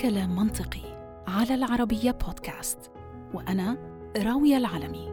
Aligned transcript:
كلام 0.00 0.36
منطقي 0.36 1.22
على 1.26 1.54
العربية 1.54 2.10
بودكاست 2.10 2.78
وأنا 3.34 3.76
راوية 4.16 4.56
العلمي. 4.56 5.08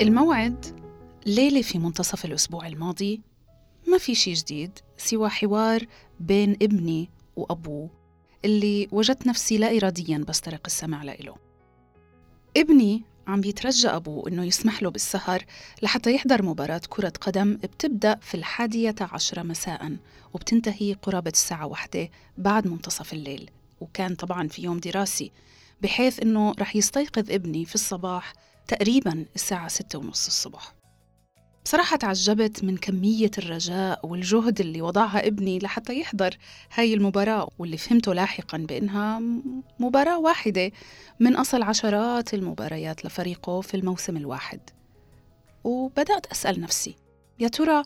الموعد 0.00 0.66
ليلة 1.26 1.62
في 1.62 1.78
منتصف 1.78 2.24
الأسبوع 2.24 2.66
الماضي. 2.66 3.22
ما 3.88 3.98
في 3.98 4.14
شي 4.14 4.32
جديد 4.32 4.78
سوى 4.96 5.28
حوار 5.28 5.86
بين 6.20 6.52
ابني 6.62 7.10
وأبوه 7.36 7.90
اللي 8.44 8.88
وجدت 8.92 9.26
نفسي 9.26 9.58
لا 9.58 9.76
إراديا 9.76 10.24
بسترق 10.28 10.60
السمع 10.66 11.02
لإله. 11.02 11.34
ابني 12.56 13.04
عم 13.26 13.40
بيترجى 13.40 13.88
أبوه 13.88 14.28
إنه 14.28 14.44
يسمح 14.44 14.82
له 14.82 14.90
بالسهر 14.90 15.44
لحتى 15.82 16.14
يحضر 16.14 16.42
مباراة 16.42 16.80
كرة 16.88 17.12
قدم 17.20 17.56
بتبدأ 17.56 18.18
في 18.22 18.34
الحادية 18.34 18.94
عشرة 19.00 19.42
مساء 19.42 19.96
وبتنتهي 20.34 20.92
قرابة 21.02 21.30
الساعة 21.30 21.66
واحدة 21.66 22.08
بعد 22.38 22.66
منتصف 22.66 23.12
الليل 23.12 23.50
وكان 23.80 24.14
طبعا 24.14 24.48
في 24.48 24.62
يوم 24.62 24.78
دراسي 24.78 25.32
بحيث 25.82 26.20
إنه 26.20 26.52
رح 26.58 26.76
يستيقظ 26.76 27.30
ابني 27.30 27.64
في 27.64 27.74
الصباح 27.74 28.32
تقريبا 28.68 29.26
الساعة 29.34 29.68
ستة 29.68 29.98
ونص 29.98 30.26
الصبح. 30.26 30.74
بصراحة 31.64 31.96
تعجبت 31.96 32.64
من 32.64 32.76
كمية 32.76 33.30
الرجاء 33.38 34.06
والجهد 34.06 34.60
اللي 34.60 34.82
وضعها 34.82 35.26
ابني 35.26 35.58
لحتى 35.58 36.00
يحضر 36.00 36.36
هاي 36.74 36.94
المباراة 36.94 37.48
واللي 37.58 37.76
فهمته 37.76 38.14
لاحقا 38.14 38.58
بأنها 38.58 39.22
مباراة 39.78 40.18
واحدة 40.18 40.72
من 41.20 41.36
أصل 41.36 41.62
عشرات 41.62 42.34
المباريات 42.34 43.04
لفريقه 43.04 43.60
في 43.60 43.76
الموسم 43.76 44.16
الواحد 44.16 44.60
وبدأت 45.64 46.26
أسأل 46.26 46.60
نفسي 46.60 46.96
يا 47.40 47.48
ترى 47.48 47.82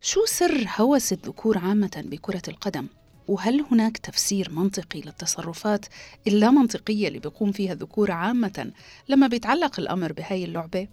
شو 0.00 0.24
سر 0.24 0.68
هوس 0.78 1.12
الذكور 1.12 1.58
عامة 1.58 2.04
بكرة 2.06 2.42
القدم؟ 2.48 2.86
وهل 3.28 3.64
هناك 3.70 3.98
تفسير 3.98 4.50
منطقي 4.50 5.00
للتصرفات 5.00 5.86
اللامنطقية 6.26 7.08
اللي 7.08 7.18
بيقوم 7.18 7.52
فيها 7.52 7.72
الذكور 7.72 8.10
عامة 8.10 8.72
لما 9.08 9.26
بيتعلق 9.26 9.80
الأمر 9.80 10.12
بهاي 10.12 10.44
اللعبة؟ 10.44 10.88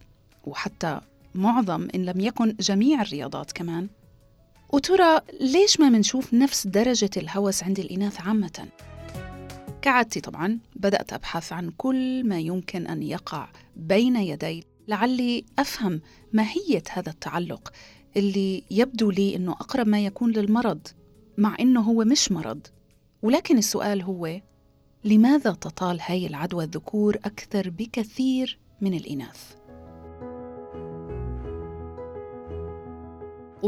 وحتى 0.46 1.02
معظم 1.38 1.88
إن 1.96 2.06
لم 2.06 2.20
يكن 2.20 2.56
جميع 2.60 3.02
الرياضات 3.02 3.52
كمان 3.52 3.88
وترى 4.74 5.20
ليش 5.42 5.80
ما 5.80 5.90
منشوف 5.90 6.34
نفس 6.34 6.68
درجة 6.68 7.10
الهوس 7.18 7.64
عند 7.64 7.80
الإناث 7.80 8.22
عامة؟ 8.22 8.68
كعادتي 9.82 10.22
طبعا 10.22 10.60
بدأت 10.76 11.14
أبحث 11.14 11.54
عن 11.54 11.72
كل 11.78 12.28
ما 12.28 12.40
يمكن 12.40 12.88
أن 12.88 13.04
يقع 13.04 13.50
بين 13.76 14.16
يدي 14.16 14.64
لعلي 14.88 15.46
أفهم 15.60 16.02
ماهية 16.34 16.84
هذا 16.92 17.10
التعلق 17.10 17.74
اللي 18.18 18.64
يبدو 18.72 19.12
لي 19.12 19.36
أنه 19.36 19.52
أقرب 19.52 19.88
ما 19.88 20.06
يكون 20.06 20.32
للمرض 20.32 20.88
مع 21.38 21.56
أنه 21.60 21.82
هو 21.82 22.04
مش 22.04 22.32
مرض 22.32 22.68
ولكن 23.22 23.58
السؤال 23.58 24.02
هو 24.02 24.42
لماذا 25.04 25.52
تطال 25.52 26.00
هاي 26.02 26.28
العدوى 26.28 26.64
الذكور 26.64 27.16
أكثر 27.16 27.70
بكثير 27.70 28.60
من 28.82 28.94
الإناث؟ 28.94 29.57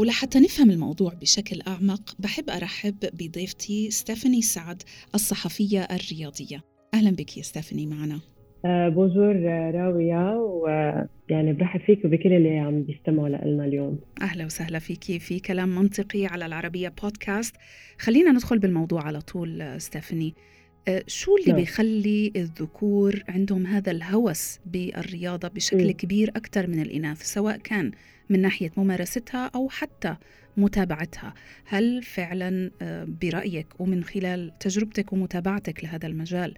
ولحتى 0.00 0.40
نفهم 0.40 0.70
الموضوع 0.70 1.14
بشكل 1.14 1.60
أعمق 1.68 2.16
بحب 2.18 2.50
أرحب 2.50 2.94
بضيفتي 3.12 3.90
ستيفاني 3.90 4.42
سعد 4.42 4.82
الصحفية 5.14 5.80
الرياضية. 5.80 6.62
أهلا 6.94 7.10
بك 7.10 7.36
يا 7.36 7.42
ستيفاني 7.42 7.86
معنا. 7.86 8.20
آه، 8.64 8.88
بونجور 8.88 9.36
راوية 9.74 10.36
ويعني 10.36 11.52
برحب 11.52 11.80
فيك 11.80 12.04
وبكل 12.04 12.32
اللي 12.32 12.58
عم 12.58 12.82
بيستمعوا 12.82 13.28
لنا 13.28 13.64
اليوم. 13.64 13.98
أهلا 14.22 14.44
وسهلا 14.44 14.78
فيكي 14.78 15.18
في 15.18 15.40
كلام 15.40 15.68
منطقي 15.68 16.26
على 16.26 16.46
العربية 16.46 16.94
بودكاست 17.02 17.56
خلينا 17.98 18.32
ندخل 18.32 18.58
بالموضوع 18.58 19.02
على 19.02 19.20
طول 19.20 19.80
ستيفاني. 19.80 20.28
آه، 20.28 20.59
شو 21.06 21.36
اللي 21.36 21.52
نعم. 21.52 21.60
بيخلي 21.60 22.32
الذكور 22.36 23.22
عندهم 23.28 23.66
هذا 23.66 23.90
الهوس 23.90 24.58
بالرياضة 24.66 25.48
بشكل 25.48 25.88
م. 25.88 25.90
كبير 25.90 26.28
أكثر 26.28 26.66
من 26.66 26.82
الإناث 26.82 27.22
سواء 27.22 27.56
كان 27.56 27.90
من 28.30 28.40
ناحية 28.42 28.70
ممارستها 28.76 29.50
أو 29.54 29.68
حتى 29.68 30.16
متابعتها 30.56 31.34
هل 31.64 32.02
فعلا 32.02 32.70
آه، 32.82 33.08
برأيك 33.22 33.66
ومن 33.78 34.04
خلال 34.04 34.52
تجربتك 34.60 35.12
ومتابعتك 35.12 35.84
لهذا 35.84 36.06
المجال 36.06 36.54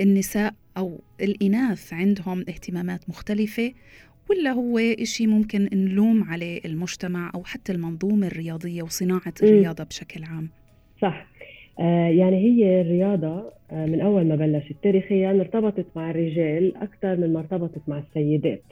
النساء 0.00 0.54
أو 0.76 1.00
الإناث 1.20 1.92
عندهم 1.92 2.40
اهتمامات 2.40 3.08
مختلفة 3.08 3.72
ولا 4.30 4.50
هو 4.50 4.78
إشي 4.78 5.26
ممكن 5.26 5.68
نلوم 5.72 6.24
عليه 6.24 6.60
المجتمع 6.64 7.32
أو 7.34 7.44
حتى 7.44 7.72
المنظومة 7.72 8.26
الرياضية 8.26 8.82
وصناعة 8.82 9.34
الرياضة 9.42 9.84
بشكل 9.84 10.24
عام 10.24 10.48
صح 11.02 11.06
آه 11.06 11.33
يعني 11.78 12.36
هي 12.36 12.80
الرياضة 12.80 13.52
آه 13.70 13.86
من 13.86 14.00
أول 14.00 14.26
ما 14.26 14.36
بلشت 14.36 14.76
تاريخيا 14.82 15.30
ارتبطت 15.30 15.86
مع 15.96 16.10
الرجال 16.10 16.76
أكثر 16.76 17.16
من 17.16 17.32
ما 17.32 17.40
ارتبطت 17.40 17.82
مع 17.88 17.98
السيدات. 17.98 18.62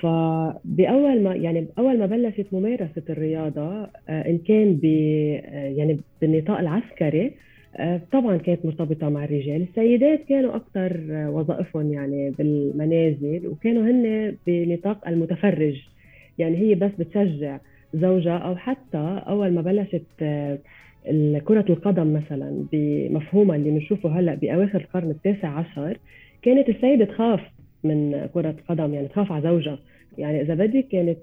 فبأول 0.00 1.22
ما 1.22 1.34
يعني 1.34 1.66
اول 1.78 1.98
ما 1.98 2.06
بلشت 2.06 2.46
ممارسة 2.52 3.02
الرياضة 3.10 3.82
آه، 4.08 4.28
إن 4.28 4.38
كان 4.38 4.74
ب 4.74 4.84
آه، 4.84 5.68
يعني 5.68 6.00
بالنطاق 6.20 6.58
العسكري 6.58 7.32
آه، 7.76 8.00
طبعا 8.12 8.36
كانت 8.36 8.66
مرتبطة 8.66 9.08
مع 9.08 9.24
الرجال، 9.24 9.62
السيدات 9.62 10.24
كانوا 10.28 10.56
أكثر 10.56 11.00
وظائفهم 11.28 11.92
يعني 11.92 12.30
بالمنازل 12.30 13.46
وكانوا 13.46 13.82
هن 13.82 14.36
بنطاق 14.46 15.08
المتفرج. 15.08 15.82
يعني 16.38 16.56
هي 16.56 16.74
بس 16.74 16.90
بتشجع 16.98 17.58
زوجها 17.94 18.38
أو 18.38 18.56
حتى 18.56 19.22
أول 19.28 19.54
ما 19.54 19.62
بلشت 19.62 20.24
كرة 21.44 21.64
القدم 21.68 22.12
مثلا 22.12 22.66
بمفهومها 22.72 23.56
اللي 23.56 23.70
بنشوفه 23.70 24.20
هلأ 24.20 24.34
بأواخر 24.34 24.80
القرن 24.80 25.10
التاسع 25.10 25.48
عشر 25.48 25.98
كانت 26.42 26.68
السيدة 26.68 27.04
تخاف 27.04 27.40
من 27.84 28.28
كرة 28.34 28.54
قدم 28.68 28.94
يعني 28.94 29.08
تخاف 29.08 29.32
على 29.32 29.42
زوجها. 29.42 29.78
يعني 30.18 30.40
إذا 30.40 30.54
بدك 30.54 30.86
كانت 30.92 31.18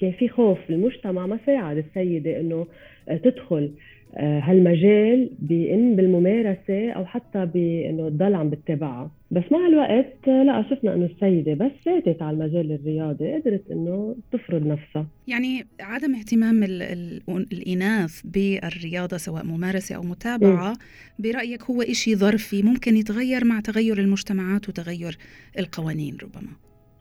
كان 0.00 0.12
في 0.12 0.28
خوف 0.28 0.58
المجتمع 0.70 1.26
ما 1.26 1.38
ساعد 1.46 1.76
السيدة 1.76 2.40
إنه 2.40 2.66
تدخل. 3.06 3.64
آه، 3.64 3.70
هالمجال 4.18 5.30
بإن 5.38 5.96
بالممارسة 5.96 6.90
أو 6.90 7.04
حتى 7.04 7.46
بإنه 7.46 8.08
تضل 8.08 8.34
عم 8.34 8.50
بتتابعها 8.50 9.10
بس 9.30 9.42
مع 9.50 9.66
الوقت 9.66 10.26
لا 10.26 10.64
شفنا 10.70 10.94
إنه 10.94 11.04
السيدة 11.04 11.54
بس 11.54 11.72
فاتت 11.84 12.22
على 12.22 12.36
المجال 12.36 12.72
الرياضي 12.72 13.32
قدرت 13.32 13.70
إنه 13.70 14.16
تفرض 14.32 14.66
نفسها. 14.66 15.06
يعني 15.28 15.66
عدم 15.80 16.14
اهتمام 16.14 16.62
ال 16.62 16.82
ال 16.82 17.22
الإناث 17.52 18.20
بالرياضة 18.24 19.16
سواء 19.16 19.44
ممارسة 19.46 19.96
أو 19.96 20.02
متابعة 20.02 20.72
م. 20.72 20.76
برأيك 21.18 21.62
هو 21.62 21.82
إشي 21.82 22.16
ظرفي 22.16 22.62
ممكن 22.62 22.96
يتغير 22.96 23.44
مع 23.44 23.60
تغير 23.60 23.98
المجتمعات 23.98 24.68
وتغير 24.68 25.16
القوانين 25.58 26.16
ربما؟ 26.22 26.52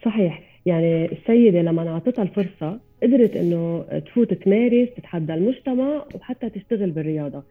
صحيح. 0.06 0.44
يعني 0.66 1.06
السيدة 1.06 1.62
لما 1.62 1.81
انعطتها 1.81 2.24
الفرصة 2.24 2.80
قدرت 3.03 3.36
إنه 3.36 3.86
تفوت 4.00 4.34
تمارس 4.34 4.90
تتحدى 4.97 5.34
المجتمع 5.34 6.06
وحتى 6.16 6.50
تشتغل 6.50 6.91
بالرياضة. 6.91 7.44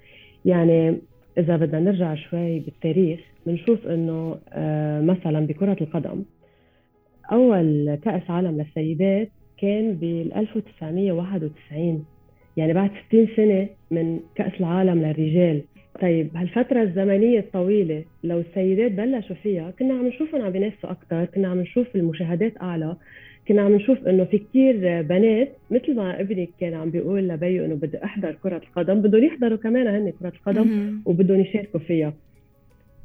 يعني 0.44 0.96
إذا 1.38 1.56
بدنا 1.56 1.80
نرجع 1.80 2.14
شوي 2.14 2.58
بالتاريخ 2.58 3.20
بنشوف 3.46 3.86
إنه 3.86 4.38
آه، 4.52 5.00
مثلا 5.00 5.46
بكرة 5.46 5.76
القدم 5.80 6.22
أول 7.32 7.98
كأس 8.04 8.22
عالم 8.30 8.58
للسيدات 8.60 9.28
كان 9.58 9.94
بال 9.94 10.34
1991 10.34 12.04
يعني 12.56 12.72
بعد 12.72 12.90
60 13.08 13.28
سنة 13.36 13.68
من 13.90 14.20
كأس 14.34 14.52
العالم 14.60 15.02
للرجال. 15.02 15.62
طيب 16.00 16.36
هالفترة 16.36 16.82
الزمنية 16.82 17.38
الطويلة 17.38 18.04
لو 18.24 18.40
السيدات 18.40 18.92
بلشوا 18.92 19.36
فيها 19.42 19.70
كنا 19.70 19.94
عم 19.94 20.06
نشوفهم 20.06 20.42
عم 20.42 20.50
بينافسوا 20.50 20.90
أكثر، 20.90 21.24
كنا 21.24 21.48
عم 21.48 21.60
نشوف 21.60 21.86
المشاهدات 21.96 22.52
أعلى، 22.62 22.96
كنا 23.48 23.62
عم 23.62 23.74
نشوف 23.74 24.06
إنه 24.06 24.24
في 24.24 24.38
كثير 24.38 25.02
بنات 25.02 25.52
مثل 25.70 25.94
ما 25.94 26.20
ابنك 26.20 26.48
كان 26.60 26.74
عم 26.74 26.90
بيقول 26.90 27.28
لبيو 27.28 27.64
إنه 27.64 27.74
بدي 27.74 28.04
أحضر 28.04 28.36
كرة 28.42 28.56
القدم، 28.56 29.00
بدهم 29.00 29.24
يحضروا 29.24 29.58
كمان 29.58 29.86
هن 29.86 30.12
كرة 30.20 30.32
القدم 30.36 31.00
وبدهم 31.04 31.40
يشاركوا 31.40 31.80
فيها. 31.80 32.14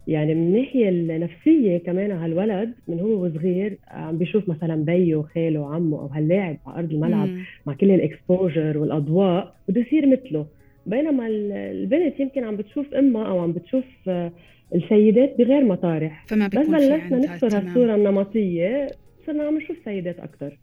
يعني 0.07 0.36
من 0.36 0.48
الناحية 0.48 0.89
النفسية 0.89 1.78
كمان 1.78 2.12
هالولد 2.12 2.74
من 2.88 3.00
هو 3.00 3.25
وصغير 3.25 3.78
عم 3.88 4.18
بيشوف 4.18 4.50
مثلا 4.50 4.75
بيو 4.75 5.19
وخاله 5.19 5.60
وعمه 5.60 6.00
أو 6.01 6.07
هاللاعب 6.07 6.57
على 6.66 6.80
أرض 6.80 6.92
الملعب 6.92 7.30
مع 7.66 7.74
كل 7.74 7.92
الإكسبوجر 7.92 8.78
والأضواء 8.78 9.56
بده 9.68 9.81
يصير 9.81 10.07
مثله. 10.07 10.45
بينما 10.86 11.28
البنت 11.28 12.19
يمكن 12.19 12.44
عم 12.44 12.56
بتشوف 12.56 12.94
أمها 12.94 13.28
أو 13.28 13.39
عم 13.39 13.51
بتشوف 13.51 13.86
آه، 14.07 14.31
السيدات 14.75 15.38
بغير 15.38 15.63
مطارح. 15.66 16.25
فما 16.28 16.48
بس 16.48 16.68
بلشنا 16.68 17.18
نكسر 17.18 17.57
هالصورة 17.57 17.95
النمطية. 17.95 18.88
صرنا 19.27 19.44
عم 19.44 19.57
نشوف 19.57 19.77
سيدات 19.85 20.19
أكثر 20.19 20.57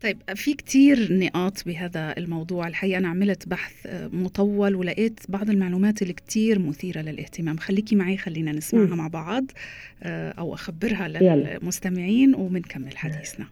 طيب 0.00 0.18
في 0.34 0.54
كتير 0.54 1.12
نقاط 1.12 1.64
بهذا 1.66 2.14
الموضوع. 2.18 2.68
الحقيقة 2.68 2.98
أنا 2.98 3.08
عملت 3.08 3.48
بحث 3.48 3.86
مطول 4.12 4.74
ولقيت 4.74 5.20
بعض 5.28 5.50
المعلومات 5.50 6.02
اللي 6.02 6.12
كتير 6.12 6.58
مثيرة 6.58 7.00
للاهتمام. 7.00 7.56
خليكي 7.56 7.96
معي 7.96 8.16
خلينا 8.16 8.52
نسمعها 8.52 8.94
م. 8.94 8.98
مع 8.98 9.08
بعض 9.08 9.44
آه، 10.02 10.30
أو 10.30 10.54
أخبرها 10.54 11.08
للمستمعين 11.08 12.34
ومنكمل 12.34 12.96
حديثنا. 12.96 13.46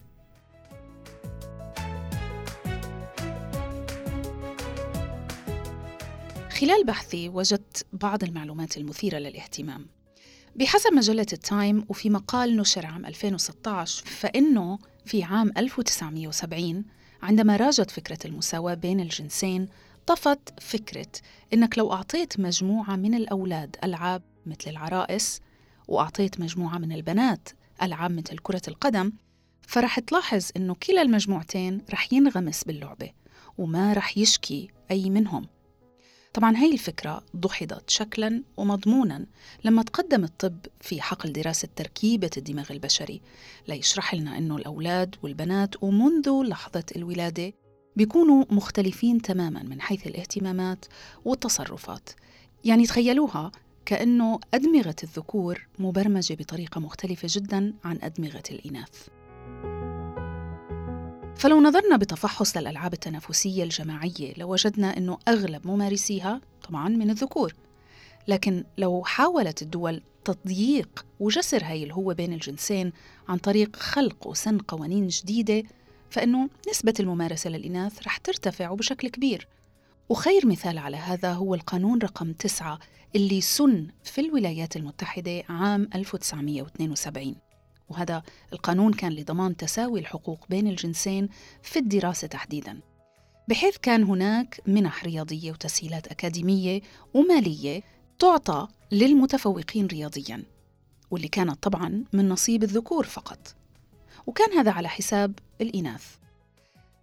خلال 6.50 6.84
بحثي 6.86 7.28
وجدت 7.28 7.86
بعض 7.92 8.24
المعلومات 8.24 8.76
المثيرة 8.76 9.18
للاهتمام. 9.18 9.86
بحسب 10.58 10.92
مجلة 10.92 11.26
التايم 11.32 11.84
وفي 11.88 12.10
مقال 12.10 12.56
نشر 12.56 12.86
عام 12.86 13.06
2016 13.06 14.04
فإنه 14.06 14.78
في 15.04 15.22
عام 15.22 15.52
1970 15.56 16.84
عندما 17.22 17.56
راجت 17.56 17.90
فكرة 17.90 18.18
المساواة 18.24 18.74
بين 18.74 19.00
الجنسين 19.00 19.68
طفت 20.06 20.60
فكرة 20.60 21.06
إنك 21.54 21.78
لو 21.78 21.92
أعطيت 21.92 22.40
مجموعة 22.40 22.96
من 22.96 23.14
الأولاد 23.14 23.76
ألعاب 23.84 24.22
مثل 24.46 24.70
العرائس 24.70 25.40
وأعطيت 25.88 26.40
مجموعة 26.40 26.78
من 26.78 26.92
البنات 26.92 27.48
ألعاب 27.82 28.10
مثل 28.10 28.38
كرة 28.38 28.62
القدم 28.68 29.12
فرح 29.62 29.98
تلاحظ 29.98 30.50
إنه 30.56 30.74
كلا 30.74 31.02
المجموعتين 31.02 31.82
رح 31.92 32.12
ينغمس 32.12 32.64
باللعبة 32.64 33.10
وما 33.58 33.92
رح 33.92 34.18
يشكي 34.18 34.68
أي 34.90 35.10
منهم. 35.10 35.46
طبعا 36.38 36.56
هاي 36.56 36.72
الفكرة 36.72 37.22
دحضت 37.34 37.90
شكلا 37.90 38.42
ومضمونا 38.56 39.26
لما 39.64 39.82
تقدم 39.82 40.24
الطب 40.24 40.58
في 40.80 41.00
حقل 41.00 41.32
دراسة 41.32 41.68
تركيبة 41.76 42.30
الدماغ 42.36 42.72
البشري 42.72 43.20
ليشرح 43.68 44.14
لنا 44.14 44.38
أنه 44.38 44.56
الأولاد 44.56 45.16
والبنات 45.22 45.82
ومنذ 45.82 46.42
لحظة 46.42 46.84
الولادة 46.96 47.52
بيكونوا 47.96 48.44
مختلفين 48.50 49.22
تماما 49.22 49.62
من 49.62 49.80
حيث 49.80 50.06
الاهتمامات 50.06 50.84
والتصرفات. 51.24 52.10
يعني 52.64 52.86
تخيلوها 52.86 53.52
كأنه 53.86 54.40
أدمغة 54.54 54.96
الذكور 55.02 55.66
مبرمجة 55.78 56.34
بطريقة 56.34 56.80
مختلفة 56.80 57.28
جدا 57.30 57.74
عن 57.84 57.98
أدمغة 58.02 58.42
الإناث. 58.50 59.08
فلو 61.38 61.60
نظرنا 61.60 61.96
بتفحص 61.96 62.56
للألعاب 62.56 62.92
التنافسية 62.92 63.64
الجماعية 63.64 64.34
لوجدنا 64.36 64.96
أنه 64.96 65.18
أغلب 65.28 65.66
ممارسيها 65.66 66.40
طبعا 66.68 66.88
من 66.88 67.10
الذكور. 67.10 67.54
لكن 68.28 68.64
لو 68.78 69.04
حاولت 69.04 69.62
الدول 69.62 70.02
تضييق 70.24 71.06
وجسر 71.20 71.64
هاي 71.64 71.84
الهوة 71.84 72.14
بين 72.14 72.32
الجنسين 72.32 72.92
عن 73.28 73.38
طريق 73.38 73.76
خلق 73.76 74.26
وسن 74.26 74.58
قوانين 74.58 75.08
جديدة 75.08 75.62
فإنه 76.10 76.48
نسبة 76.70 76.94
الممارسة 77.00 77.50
للإناث 77.50 78.02
رح 78.06 78.16
ترتفع 78.16 78.70
وبشكل 78.70 79.08
كبير. 79.08 79.48
وخير 80.08 80.46
مثال 80.46 80.78
على 80.78 80.96
هذا 80.96 81.32
هو 81.32 81.54
القانون 81.54 81.98
رقم 81.98 82.32
9 82.32 82.78
اللي 83.16 83.40
سن 83.40 83.86
في 84.04 84.20
الولايات 84.20 84.76
المتحدة 84.76 85.42
عام 85.48 85.88
1972 85.94 87.34
وهذا 87.88 88.22
القانون 88.52 88.92
كان 88.92 89.12
لضمان 89.12 89.56
تساوي 89.56 90.00
الحقوق 90.00 90.46
بين 90.50 90.66
الجنسين 90.66 91.28
في 91.62 91.78
الدراسة 91.78 92.26
تحديداً. 92.26 92.80
بحيث 93.48 93.76
كان 93.76 94.02
هناك 94.04 94.60
منح 94.66 95.04
رياضية 95.04 95.52
وتسهيلات 95.52 96.08
أكاديمية 96.08 96.80
ومالية 97.14 97.82
تعطى 98.18 98.68
للمتفوقين 98.92 99.86
رياضياً 99.86 100.42
واللي 101.10 101.28
كانت 101.28 101.62
طبعاً 101.62 102.04
من 102.12 102.28
نصيب 102.28 102.62
الذكور 102.62 103.06
فقط. 103.06 103.54
وكان 104.26 104.52
هذا 104.52 104.70
على 104.70 104.88
حساب 104.88 105.38
الإناث. 105.60 106.16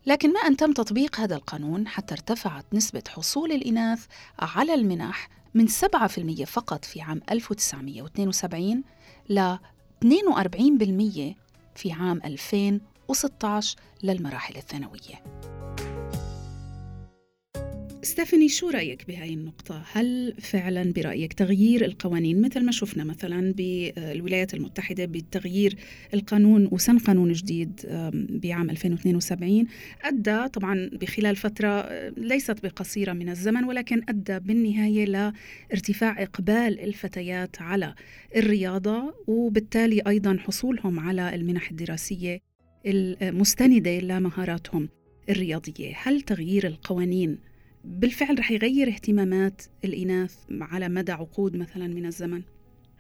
لكن 0.06 0.34
ما 0.34 0.40
أن 0.40 0.58
تم 0.58 0.74
تطبيق 0.74 1.20
هذا 1.20 1.36
القانون 1.36 1.88
حتى 1.88 2.14
ارتفعت 2.14 2.66
نسبة 2.74 3.04
حصول 3.10 3.52
الإناث 3.52 4.06
على 4.40 4.74
المنح 4.74 5.30
من 5.54 5.68
7% 5.68 6.46
فقط 6.46 6.86
في 6.86 7.02
عام 7.02 7.22
1972 7.32 8.84
ل 9.30 9.58
42% 10.06 11.36
في 11.76 11.92
عام 11.92 12.22
2016 12.26 13.76
للمراحل 14.04 14.56
الثانوية. 14.58 15.45
ستيفاني 18.06 18.50
شو 18.50 18.70
رأيك 18.70 19.08
بهاي 19.08 19.34
النقطة؟ 19.34 19.84
هل 19.92 20.34
فعلا 20.40 20.94
برأيك 20.94 21.34
تغيير 21.34 21.86
القوانين 21.86 22.42
مثل 22.42 22.66
ما 22.66 22.72
شفنا 22.72 23.04
مثلا 23.04 23.54
بالولايات 23.54 24.54
المتحدة 24.54 25.06
بتغيير 25.06 25.76
القانون 26.14 26.70
وسن 26.72 26.98
قانون 26.98 27.32
جديد 27.32 27.82
بعام 28.30 28.70
2072 28.70 29.66
أدى 30.04 30.48
طبعا 30.48 30.90
بخلال 30.94 31.36
فترة 31.36 31.90
ليست 32.10 32.64
بقصيرة 32.64 33.14
من 33.14 33.30
الزمن 33.30 33.64
ولكن 33.64 34.02
أدى 34.10 34.40
بالنهاية 34.40 35.06
لارتفاع 35.06 36.24
إقبال 36.24 36.80
الفتيات 36.80 37.62
على 37.62 37.96
الرياضة 38.36 39.14
وبالتالي 39.28 40.02
أيضا 40.08 40.38
حصولهم 40.40 41.00
على 41.00 41.36
المنح 41.36 41.70
الدراسية 41.72 42.40
المستندة 42.86 44.00
لمهاراتهم 44.00 44.90
الرياضية 45.30 45.94
هل 46.04 46.22
تغيير 46.22 46.68
القوانين 46.68 47.55
بالفعل 47.86 48.40
رح 48.40 48.52
يغير 48.52 48.88
اهتمامات 48.88 49.62
الإناث 49.86 50.36
على 50.62 50.90
مدى 50.90 51.12
عقود 51.12 51.58
مثلا 51.58 51.88
من 51.88 52.06
الزمن؟ 52.06 52.42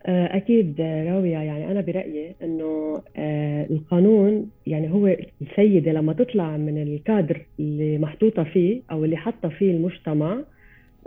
آه، 0.05 0.37
أكيد 0.37 0.81
راوية 0.81 1.37
يعني 1.37 1.71
أنا 1.71 1.81
برأيي 1.81 2.35
أنه 2.43 3.01
آه، 3.17 3.67
القانون 3.69 4.49
يعني 4.67 4.91
هو 4.91 5.17
السيدة 5.41 5.91
لما 5.91 6.13
تطلع 6.13 6.57
من 6.57 6.81
الكادر 6.83 7.45
اللي 7.59 7.97
محطوطة 7.97 8.43
فيه 8.43 8.81
أو 8.91 9.05
اللي 9.05 9.17
حاطة 9.17 9.49
فيه 9.49 9.71
المجتمع 9.71 10.43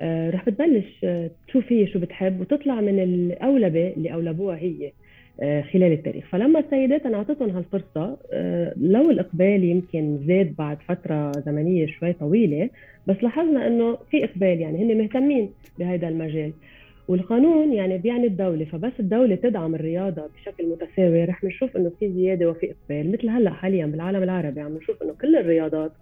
آه، 0.01 0.31
رح 0.31 0.49
بتبلش 0.49 1.07
تشوف 1.49 1.73
هي 1.73 1.87
شو 1.87 1.99
بتحب 1.99 2.41
وتطلع 2.41 2.81
من 2.81 3.03
الأولبة 3.03 3.93
اللي 3.97 4.13
أولبوها 4.15 4.57
هي 4.57 4.93
خلال 5.40 5.93
التاريخ. 5.93 6.26
فلما 6.26 6.58
السيدات 6.58 7.06
انعطتهم 7.06 7.50
هالفرصة 7.50 8.17
لو 8.76 9.11
الإقبال 9.11 9.64
يمكن 9.64 10.19
زاد 10.26 10.55
بعد 10.58 10.79
فترة 10.88 11.32
زمنية 11.32 11.87
شوي 11.87 12.12
طويلة 12.12 12.70
بس 13.06 13.17
لاحظنا 13.23 13.67
إنه 13.67 13.99
في 14.11 14.25
إقبال 14.25 14.61
يعني 14.61 14.85
هن 14.85 14.99
مهتمين 14.99 15.50
بهذا 15.79 16.08
المجال. 16.08 16.52
والقانون 17.08 17.73
يعني 17.73 17.99
بيعني 17.99 18.26
الدولة 18.26 18.64
فبس 18.64 18.93
الدولة 19.00 19.35
تدعم 19.35 19.75
الرياضة 19.75 20.23
بشكل 20.37 20.67
متساوي. 20.67 21.25
رح 21.25 21.44
نشوف 21.44 21.76
إنه 21.76 21.93
في 22.00 22.12
زيادة 22.12 22.50
وفي 22.50 22.70
إقبال. 22.70 23.12
مثل 23.12 23.29
هلأ 23.29 23.50
حاليا 23.50 23.87
بالعالم 23.87 24.23
العربي 24.23 24.61
عم 24.61 24.76
نشوف 24.76 25.02
إنه 25.02 25.12
كل 25.20 25.37
الرياضات 25.37 25.93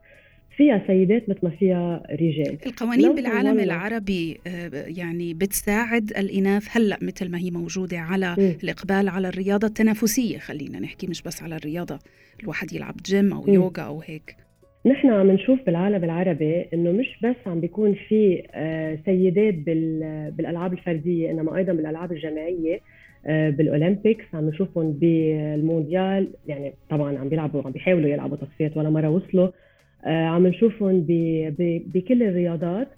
فيها 0.56 0.82
سيدات 0.86 1.28
مثل 1.28 1.38
ما 1.42 1.50
فيها 1.50 2.02
رجال. 2.10 2.58
القوانين 2.66 3.14
بالعالم 3.14 3.60
العربي 3.60 4.40
آه، 4.46 4.70
يعني 4.86 5.34
بتساعد 5.34 6.10
الإناث 6.10 6.76
هلأ 6.76 6.98
مثل 7.02 7.30
ما 7.30 7.38
هي 7.38 7.50
موجودة 7.50 7.98
على 7.98 8.36
م. 8.38 8.56
الإقبال 8.64 9.08
على 9.08 9.28
الرياضة 9.28 9.66
التنافسية. 9.66 10.38
خلينا 10.38 10.80
نحكي 10.80 11.06
مش 11.06 11.22
بس 11.22 11.42
على 11.42 11.56
الرياضة 11.56 11.98
الواحد 12.42 12.72
يلعب 12.72 12.94
جيم 13.04 13.32
أو 13.32 13.42
م. 13.42 13.54
يوغا 13.54 13.82
أو 13.82 14.00
هيك. 14.00 14.36
نحن 14.86 15.10
عم 15.10 15.30
نشوف 15.30 15.58
بالعالم 15.66 16.04
العربي 16.04 16.66
إنه 16.74 16.92
مش 16.92 17.18
بس 17.22 17.36
عم 17.46 17.60
بيكون 17.60 17.94
في 18.08 18.42
آه، 18.54 18.98
سيدات 19.04 19.54
بالألعاب 20.34 20.72
الفردية 20.72 21.30
إنما 21.30 21.56
أيضا 21.56 21.72
بالألعاب 21.72 22.12
الجماعية 22.12 22.80
آه، 23.26 23.50
بالأولمبيكس. 23.50 24.24
عم 24.34 24.48
نشوفهم 24.48 24.92
بالمونديال 24.92 26.28
يعني 26.46 26.74
طبعا 26.90 27.18
عم 27.18 27.28
بيلعبوا 27.28 27.62
عم 27.62 27.70
بيحاولوا 27.72 28.08
يلعبوا 28.08 28.36
تصفيات 28.36 28.76
ولا 28.76 28.90
مرة 28.90 29.08
وصلوا. 29.08 29.48
عم 30.06 30.46
نشوفهم 30.46 31.04
بكل 31.94 32.22
الرياضات 32.22 32.88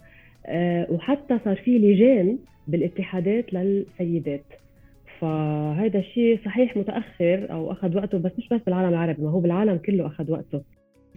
وحتى 0.89 1.39
صار 1.45 1.55
في 1.55 1.77
لجان 1.77 2.37
بالاتحادات 2.67 3.53
للسيدات. 3.53 4.45
فهذا 5.19 5.99
الشيء 5.99 6.39
صحيح 6.45 6.77
متأخر 6.77 7.47
أو 7.51 7.71
أخذ 7.71 7.97
وقته 7.97 8.17
بس 8.17 8.31
مش 8.37 8.49
بس 8.49 8.61
بالعالم 8.65 8.89
العربي 8.89 9.21
ما 9.23 9.29
هو 9.29 9.39
بالعالم 9.39 9.77
كله 9.77 10.05
أخذ 10.05 10.31
وقته. 10.31 10.61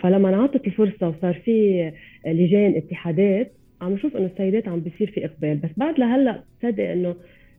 فلما 0.00 0.28
انعطت 0.28 0.66
الفرصة 0.66 1.08
وصار 1.08 1.34
في 1.34 1.92
لجان 2.26 2.74
اتحادات 2.76 3.52
عم 3.80 3.92
نشوف 3.92 4.16
إنه 4.16 4.26
السيدات 4.26 4.68
عم 4.68 4.80
بيصير 4.80 5.10
في 5.10 5.24
إقبال. 5.24 5.56
بس 5.56 5.70
بعد 5.76 5.98
لهلأ 5.98 6.42
تصدق 6.60 6.84
إنه 6.84 7.14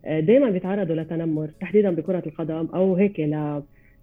دائما 0.06 0.50
بيتعرضوا 0.50 0.96
لتنمر 0.96 1.50
تحديدا 1.62 1.92
بكرة 1.92 2.24
القدم 2.26 2.68
أو 2.76 2.96
هيك 2.96 3.20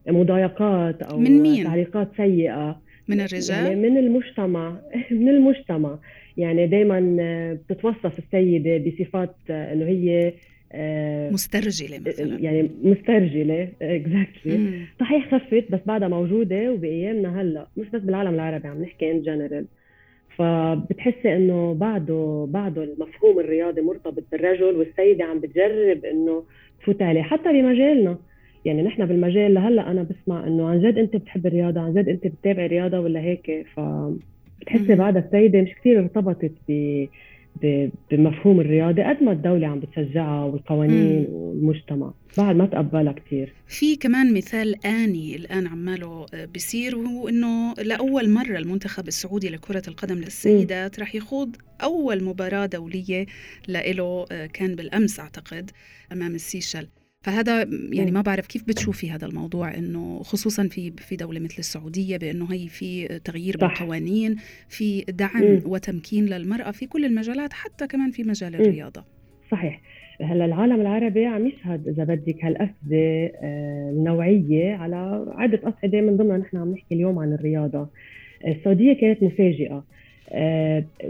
لمضايقات 0.06 1.02
أو 1.02 1.18
من 1.18 1.42
مين؟ 1.42 1.64
تعليقات 1.64 2.08
سيئة. 2.16 2.89
من 3.10 3.20
الرجال؟ 3.20 3.64
يعني 3.66 3.76
من 3.76 3.96
المجتمع 3.98 4.76
من 5.10 5.28
المجتمع. 5.28 5.98
يعني 6.36 6.66
دائما 6.66 7.16
بتتوصف 7.70 8.18
السيدة 8.18 8.76
بصفات 8.78 9.34
إنه 9.50 9.86
هي 9.86 10.32
آه، 10.72 11.30
مسترجلة 11.30 11.98
مثلا. 12.06 12.38
يعني 12.40 12.70
مسترجلة 12.82 13.68
exactly 13.82 14.70
صحيح 15.00 15.34
خفت 15.34 15.64
بس 15.70 15.80
بعدها 15.86 16.08
موجودة 16.08 16.72
وبأيامنا 16.72 17.40
هلأ. 17.40 17.66
مش 17.76 17.88
بس 17.88 18.00
بالعالم 18.02 18.34
العربي 18.34 18.68
عم 18.68 18.82
نحكي 18.82 19.10
in 19.10 19.22
general 19.22 19.64
فبتحسي 20.36 21.36
إنه 21.36 21.74
بعده 21.74 22.46
بعده 22.50 22.84
المفهوم 22.84 23.40
الرياضي 23.40 23.80
مرتبط 23.80 24.22
بالرجل 24.32 24.76
والسيدة 24.76 25.24
عم 25.24 25.40
بتجرب 25.40 26.04
إنه 26.04 26.44
تفوت 26.82 27.02
عليه 27.02 27.22
حتى 27.22 27.52
بمجالنا. 27.52 28.18
يعني 28.64 28.82
نحن 28.82 29.06
بالمجال 29.06 29.54
لهلا 29.54 29.90
أنا 29.90 30.02
بسمع 30.02 30.46
إنه 30.46 30.68
عن 30.68 30.80
جد 30.82 30.98
أنت 30.98 31.16
بتحب 31.16 31.46
الرياضة 31.46 31.80
عن 31.80 31.94
جد 31.94 32.08
أنت 32.08 32.26
بتتابعي 32.26 32.66
رياضة 32.66 33.00
ولا 33.00 33.20
هيك؟ 33.20 33.66
ف 33.76 33.80
بتحسي 34.60 34.94
بعدها 34.94 35.22
السيده 35.26 35.62
مش 35.62 35.70
كثير 35.80 35.98
ارتبطت 36.00 36.52
ب 36.68 37.06
بمفهوم 38.10 38.60
الرياضة 38.60 39.02
قد 39.02 39.22
ما 39.22 39.32
الدولة 39.32 39.66
عم 39.66 39.80
بتشجعها 39.80 40.44
والقوانين 40.44 41.18
مم. 41.18 41.26
والمجتمع. 41.34 42.12
بعد 42.38 42.56
ما 42.56 42.66
تقبلها 42.66 43.12
كثير 43.12 43.52
في 43.66 43.96
كمان 43.96 44.34
مثال 44.34 44.86
آني 44.86 45.36
الآن 45.36 45.66
عماله 45.66 46.26
آه، 46.34 46.44
بيصير 46.44 46.96
وهو 46.96 47.28
أنه 47.28 47.74
لأول 47.74 48.30
مرة 48.30 48.58
المنتخب 48.58 49.08
السعودي 49.08 49.48
لكرة 49.48 49.82
القدم 49.88 50.18
للسيدات 50.18 51.00
رح 51.00 51.14
يخوض 51.14 51.56
أول 51.82 52.24
مباراة 52.24 52.66
دولية 52.66 53.26
له 53.68 54.24
آه، 54.32 54.46
كان 54.46 54.74
بالأمس 54.74 55.20
أعتقد 55.20 55.70
أمام 56.12 56.34
السيشل. 56.34 56.86
فهذا 57.24 57.66
يعني 57.92 58.10
ما 58.10 58.20
بعرف 58.22 58.46
كيف 58.46 58.68
بتشوفي 58.68 59.10
هذا 59.10 59.26
الموضوع 59.26 59.74
إنه 59.74 60.22
خصوصا 60.22 60.68
في 60.68 60.90
في 60.90 61.16
دولة 61.16 61.40
مثل 61.40 61.56
السعودية 61.58 62.16
بإنه 62.16 62.52
هي 62.52 62.68
في 62.68 63.20
تغيير 63.24 63.56
صح. 63.60 63.66
بالقوانين 63.66 64.36
في 64.68 65.04
دعم 65.08 65.44
م. 65.44 65.62
وتمكين 65.66 66.26
للمرأة 66.26 66.70
في 66.70 66.86
كل 66.86 67.04
المجالات 67.04 67.52
حتى 67.52 67.86
كمان 67.86 68.10
في 68.10 68.24
مجال 68.24 68.54
الرياضة. 68.54 69.04
صحيح. 69.50 69.80
هلا 70.22 70.44
العالم 70.44 70.80
العربي 70.80 71.26
عم 71.26 71.46
يشهد 71.46 71.88
إذا 71.88 72.04
بدك 72.04 72.44
هالأسئلة 72.44 73.30
آه، 73.42 73.90
النوعية 73.90 74.74
على 74.74 75.26
عدة 75.28 75.60
اصعده 75.64 76.00
من 76.00 76.16
ضمنها 76.16 76.38
نحن 76.38 76.56
عم 76.56 76.72
نحكي 76.72 76.94
اليوم 76.94 77.18
عن 77.18 77.32
الرياضة. 77.32 77.88
السعودية 78.46 78.92
كانت 78.92 79.22
مفاجئة. 79.22 79.84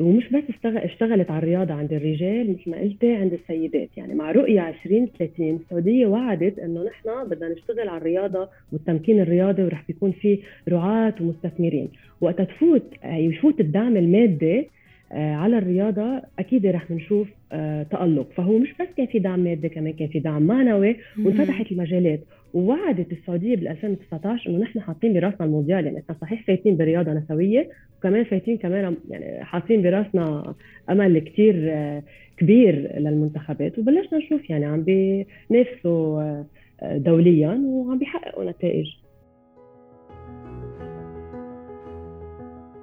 ومش 0.01 0.29
بس 0.29 0.43
اشتغلت 0.65 1.31
على 1.31 1.39
الرياضة 1.39 1.75
عند 1.75 1.93
الرجال 1.93 2.53
مثل 2.53 2.71
ما 2.71 2.77
قلتي 2.81 3.15
عند 3.15 3.33
السيدات. 3.33 3.89
يعني 3.97 4.15
مع 4.15 4.31
رؤية 4.33 4.69
2030 4.69 5.57
السعودية 5.57 6.07
وعدت 6.07 6.59
إنه 6.59 6.85
نحن 6.85 7.29
بدنا 7.29 7.49
نشتغل 7.49 7.89
على 7.89 7.99
الرياضة 7.99 8.49
والتمكين 8.73 9.21
الرياضي 9.21 9.63
ورح 9.63 9.85
بيكون 9.89 10.13
في 10.13 10.39
رعاة 10.69 11.15
ومستثمرين. 11.21 11.89
وقت 12.21 12.41
تفوت 12.41 12.83
آه، 13.05 13.17
يفوت 13.17 13.61
الدعم 13.61 13.97
المادي 13.97 14.69
آه، 15.13 15.35
على 15.35 15.59
الرياضة 15.59 16.23
أكيد 16.39 16.67
رح 16.67 16.91
نشوف 16.91 17.29
آه، 17.53 17.83
تألق. 17.83 18.29
فهو 18.37 18.59
مش 18.59 18.73
بس 18.81 18.87
كان 18.97 19.07
في 19.07 19.19
دعم 19.19 19.41
مادي 19.41 19.69
كمان 19.69 19.93
كان 19.93 20.09
في 20.09 20.19
دعم 20.19 20.43
معنوي 20.43 20.97
وانفتحت 21.25 21.73
المجالات. 21.73 22.21
ووعدت 22.55 23.13
السعوديه 23.13 23.57
بال 23.57 23.69
2019 23.69 24.51
إنه 24.51 24.59
نحن 24.59 24.81
حاطين 24.81 25.13
براسنا 25.13 25.47
المونديال. 25.47 25.87
يعني 25.87 25.99
إحنا 25.99 26.17
صحيح 26.21 26.47
فايتين 26.47 26.77
برياضة 26.77 27.13
نسوية 27.13 27.71
وكمان 27.99 28.25
فايتين 28.25 28.59
كمان 28.59 28.97
يعني 29.11 29.45
حاطين 29.45 29.83
براسنا 29.83 30.55
أمل 30.91 31.19
كثير 31.19 31.69
آه، 31.71 32.03
كبير 32.37 32.99
للمنتخبات. 32.99 33.79
وبلشنا 33.79 34.19
نشوف 34.19 34.51
يعني 34.51 34.65
عم 34.65 34.83
بينافسوا 34.83 36.45
دوليا 36.83 37.61
وعم 37.65 37.99
بيحققوا 37.99 38.51
نتائج. 38.51 38.87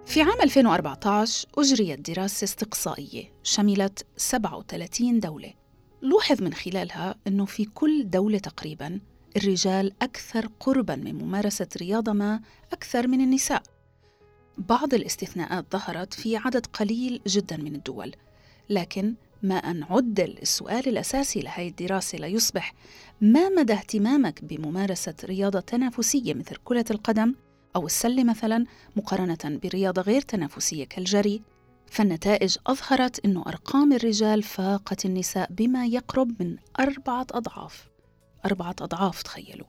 في 0.06 0.22
عام 0.22 0.42
2014 0.44 1.48
أجريت 1.58 2.12
دراسة 2.12 2.44
استقصائية 2.44 3.24
شملت 3.44 4.06
37 4.16 5.20
دولة. 5.20 5.54
لوحظ 6.02 6.44
من 6.44 6.54
خلالها 6.54 7.16
أنه 7.28 7.46
في 7.46 7.66
كل 7.66 8.10
دولة 8.10 8.38
تقريباً 8.38 9.00
الرجال 9.38 9.94
أكثر 10.02 10.50
قرباً 10.60 10.96
من 10.96 11.16
ممارسة 11.16 11.68
رياضة 11.78 12.14
ما 12.14 12.42
أكثر 12.74 13.08
من 13.08 13.22
النساء. 13.22 13.64
بعض 14.58 14.94
الاستثناءات 14.94 15.66
ظهرت 15.72 16.14
في 16.14 16.38
عدد 16.38 16.66
قليل 16.66 17.22
جدا 17.28 17.58
من 17.58 17.76
الدول 17.76 18.16
لكن 18.70 19.16
ما 19.44 19.56
أن 19.56 19.84
عدل 19.84 20.38
السؤال 20.42 20.88
الأساسي 20.88 21.40
لهذه 21.40 21.68
الدراسة 21.68 22.18
ليصبح 22.18 22.74
ما 23.22 23.50
مدى 23.50 23.74
اهتمامك 23.74 24.44
بممارسة 24.44 25.14
رياضة 25.24 25.60
تنافسية 25.60 26.34
مثل 26.34 26.56
كرة 26.64 26.86
القدم 26.92 27.36
أو 27.76 27.86
السلة 27.86 28.24
مثلا 28.24 28.66
مقارنة 28.96 29.60
برياضة 29.64 30.02
غير 30.02 30.22
تنافسية 30.22 30.86
كالجري؟ 30.86 31.42
فالنتائج 31.92 32.58
أظهرت 32.68 33.26
أن 33.26 33.38
أرقام 33.38 33.94
الرجال 33.94 34.44
فاقت 34.44 35.06
النساء 35.06 35.48
بما 35.52 35.86
يقرب 35.86 36.42
من 36.44 36.56
أربعة 36.80 37.28
أضعاف. 37.32 37.90
أربعة 38.46 38.76
أضعاف 38.82 39.22
تخيلوا. 39.24 39.68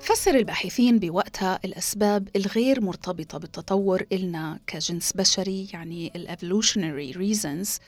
فسر 0.00 0.34
الباحثين 0.34 0.98
بوقتها 0.98 1.60
الأسباب 1.64 2.28
الغير 2.36 2.80
مرتبطة 2.80 3.38
بالتطور 3.38 4.06
إلنا 4.12 4.60
كجنس 4.66 5.12
بشري 5.12 5.68
يعني 5.72 6.12
evolutionary 6.16 7.16
reasons 7.16 7.80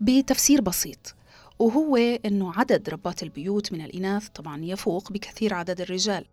بتفسير 0.00 0.60
بسيط. 0.60 1.14
وهو 1.58 1.96
أنه 1.96 2.52
عدد 2.52 2.88
ربات 2.88 3.22
البيوت 3.22 3.72
من 3.72 3.84
الإناث 3.84 4.28
طبعا 4.28 4.64
يفوق 4.64 5.12
بكثير 5.12 5.54
عدد 5.54 5.80
الرجال. 5.80 6.24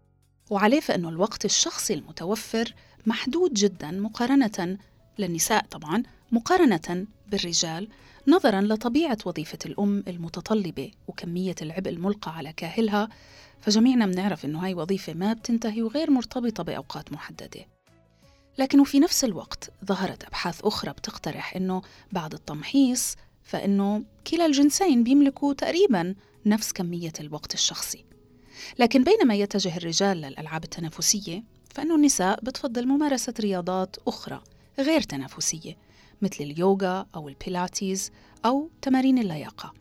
وعليه 0.49 0.79
فإنه 0.79 1.09
الوقت 1.09 1.45
الشخصي 1.45 1.93
المتوفر 1.93 2.73
محدود 3.05 3.53
جدا 3.53 3.91
مقارنة 3.91 4.77
للنساء 5.19 5.65
طبعا 5.71 6.03
مقارنة 6.31 7.07
بالرجال 7.27 7.87
نظرا 8.29 8.61
لطبيعة 8.61 9.17
وظيفة 9.25 9.57
الأم 9.65 10.03
المتطلبة 10.07 10.91
وكمية 11.07 11.55
العبء 11.61 11.89
الملقى 11.89 12.35
على 12.35 12.53
كاهلها 12.53 13.09
فجميعنا 13.61 14.05
بنعرف 14.05 14.45
إنه 14.45 14.65
هاي 14.65 14.73
وظيفة 14.73 15.13
ما 15.13 15.33
بتنتهي 15.33 15.81
وغير 15.81 16.11
مرتبطة 16.11 16.63
بأوقات 16.63 17.13
محددة. 17.13 17.65
لكن 18.57 18.83
في 18.83 18.99
نفس 18.99 19.23
الوقت 19.23 19.71
ظهرت 19.85 20.23
أبحاث 20.23 20.61
أخرى 20.61 20.91
بتقترح 20.91 21.55
إنه 21.55 21.81
بعد 22.11 22.33
التمحيص 22.33 23.15
فإنه 23.43 24.03
كلا 24.27 24.45
الجنسين 24.45 25.03
بيملكوا 25.03 25.53
تقريبا 25.53 26.15
نفس 26.45 26.71
كمية 26.71 27.13
الوقت 27.19 27.53
الشخصي. 27.53 28.05
لكن 28.79 29.03
بينما 29.03 29.35
يتجه 29.35 29.77
الرجال 29.77 30.17
للألعاب 30.17 30.63
التنافسية 30.63 31.43
فإنه 31.75 31.95
النساء 31.95 32.39
بتفضل 32.43 32.87
ممارسة 32.87 33.33
رياضات 33.39 33.95
أخرى 34.07 34.41
غير 34.79 35.01
تنافسية 35.01 35.88
مثل 36.21 36.43
اليوغا 36.43 37.07
أو 37.15 37.29
البيلاتيز 37.29 38.11
أو 38.45 38.69
تمارين 38.81 39.17
اللياقة. 39.17 39.73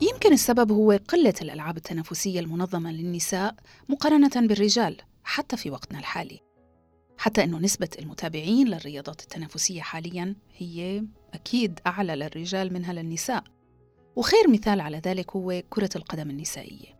يمكن 0.00 0.32
السبب 0.32 0.72
هو 0.72 1.00
قلة 1.08 1.34
الألعاب 1.42 1.76
التنافسية 1.76 2.40
المنظمة 2.40 2.92
للنساء 2.92 3.54
مقارنة 3.88 4.30
بالرجال 4.36 4.96
حتى 5.24 5.56
في 5.56 5.70
وقتنا 5.70 5.98
الحالي. 5.98 6.40
حتى 7.18 7.44
أنه 7.44 7.58
نسبة 7.58 7.88
المتابعين 7.98 8.68
للرياضات 8.68 9.20
التنافسية 9.20 9.80
حاليا 9.80 10.34
هي 10.56 11.04
أكيد 11.34 11.80
أعلى 11.86 12.16
للرجال 12.16 12.72
منها 12.72 12.92
للنساء. 12.92 13.44
وخير 14.16 14.50
مثال 14.50 14.80
على 14.80 14.98
ذلك 14.98 15.36
هو 15.36 15.62
كرة 15.70 15.90
القدم 15.96 16.30
النسائية. 16.30 16.98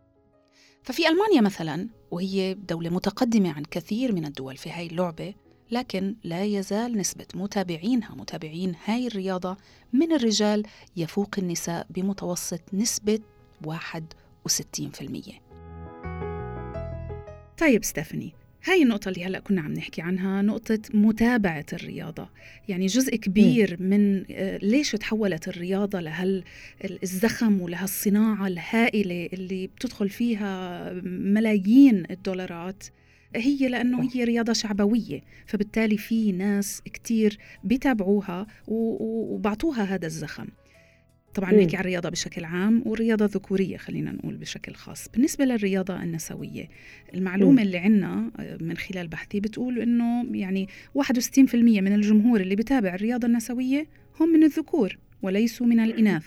ففي 0.82 1.08
ألمانيا 1.08 1.40
مثلا 1.40 1.88
وهي 2.10 2.54
دولة 2.54 2.90
متقدمة 2.90 3.52
عن 3.52 3.62
كثير 3.62 4.12
من 4.12 4.24
الدول 4.24 4.56
في 4.56 4.70
هاي 4.70 4.86
اللعبة 4.86 5.34
لكن 5.70 6.14
لا 6.24 6.44
يزال 6.44 6.98
نسبة 6.98 7.26
متابعينها 7.34 8.14
متابعين 8.14 8.74
هاي 8.84 9.06
الرياضة 9.06 9.56
من 9.92 10.12
الرجال 10.12 10.62
يفوق 10.96 11.34
النساء 11.38 11.86
بمتوسط 11.90 12.60
نسبة 12.72 13.18
61% 13.66 13.70
طيب 17.58 17.84
ستيفاني 17.84 18.32
هاي 18.64 18.82
النقطة 18.82 19.08
اللي 19.08 19.24
هلأ 19.24 19.38
كنا 19.38 19.60
عم 19.60 19.72
نحكي 19.72 20.02
عنها 20.02 20.42
نقطة 20.42 20.78
متابعة 20.94 21.66
الرياضة. 21.72 22.28
يعني 22.68 22.86
جزء 22.86 23.16
كبير 23.16 23.76
من 23.80 24.24
آه، 24.30 24.56
ليش 24.56 24.92
تحولت 24.92 25.48
الرياضة 25.48 26.00
لهال 26.00 26.44
الزخم 27.02 27.60
ولهالصناعة 27.60 28.46
الهائلة 28.46 29.28
اللي 29.32 29.66
بتدخل 29.66 30.08
فيها 30.08 30.92
ملايين 31.04 32.04
الدولارات؟ 32.10 32.84
هي 33.36 33.68
لأنه 33.68 34.08
هي 34.14 34.24
رياضة 34.24 34.52
شعبوية 34.52 35.20
فبالتالي 35.46 35.96
في 35.96 36.32
ناس 36.32 36.82
كتير 36.84 37.38
بيتابعوها 37.64 38.46
وبعطوها 38.68 39.82
هذا 39.82 40.06
الزخم. 40.06 40.46
طبعا 41.34 41.52
نحكي 41.52 41.76
عن 41.76 41.80
الرياضة 41.80 42.08
بشكل 42.08 42.44
عام 42.44 42.82
والرياضة 42.86 43.24
الذكورية 43.24 43.76
خلينا 43.76 44.12
نقول 44.12 44.36
بشكل 44.36 44.74
خاص. 44.74 45.08
بالنسبة 45.08 45.44
للرياضة 45.44 46.02
النسوية 46.02 46.68
المعلومة 47.14 47.52
مم. 47.52 47.58
اللي 47.58 47.78
عنا 47.78 48.30
آه، 48.38 48.58
من 48.60 48.76
خلال 48.76 49.08
بحثي 49.08 49.40
بتقول 49.40 49.78
أنه 49.78 50.26
يعني 50.36 50.68
61% 50.94 51.54
من 51.54 51.92
الجمهور 51.92 52.40
اللي 52.40 52.56
بتابع 52.56 52.94
الرياضة 52.94 53.26
النسوية 53.26 53.86
هم 54.20 54.28
من 54.28 54.44
الذكور 54.44 54.98
وليسوا 55.22 55.66
من 55.66 55.80
الإناث. 55.80 56.26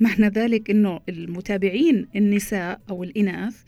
معنى 0.00 0.28
ذلك 0.28 0.70
أنه 0.70 1.00
المتابعين 1.08 2.08
النساء 2.16 2.80
أو 2.90 3.04
الإناث 3.04 3.62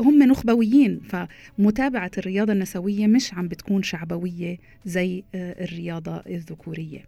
هم 0.00 0.22
نخبويين 0.22 1.00
فمتابعة 1.00 2.10
الرياضة 2.18 2.52
النسوية 2.52 3.06
مش 3.06 3.34
عم 3.34 3.48
بتكون 3.48 3.82
شعبوية 3.82 4.56
زي 4.84 5.22
آه، 5.34 5.64
الرياضة 5.64 6.22
الذكورية. 6.26 7.00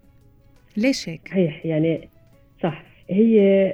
ليش 0.77 1.09
هيك؟ 1.09 1.29
صحيح 1.29 1.67
يعني 1.67 2.09
صح. 2.63 2.85
هي 3.11 3.73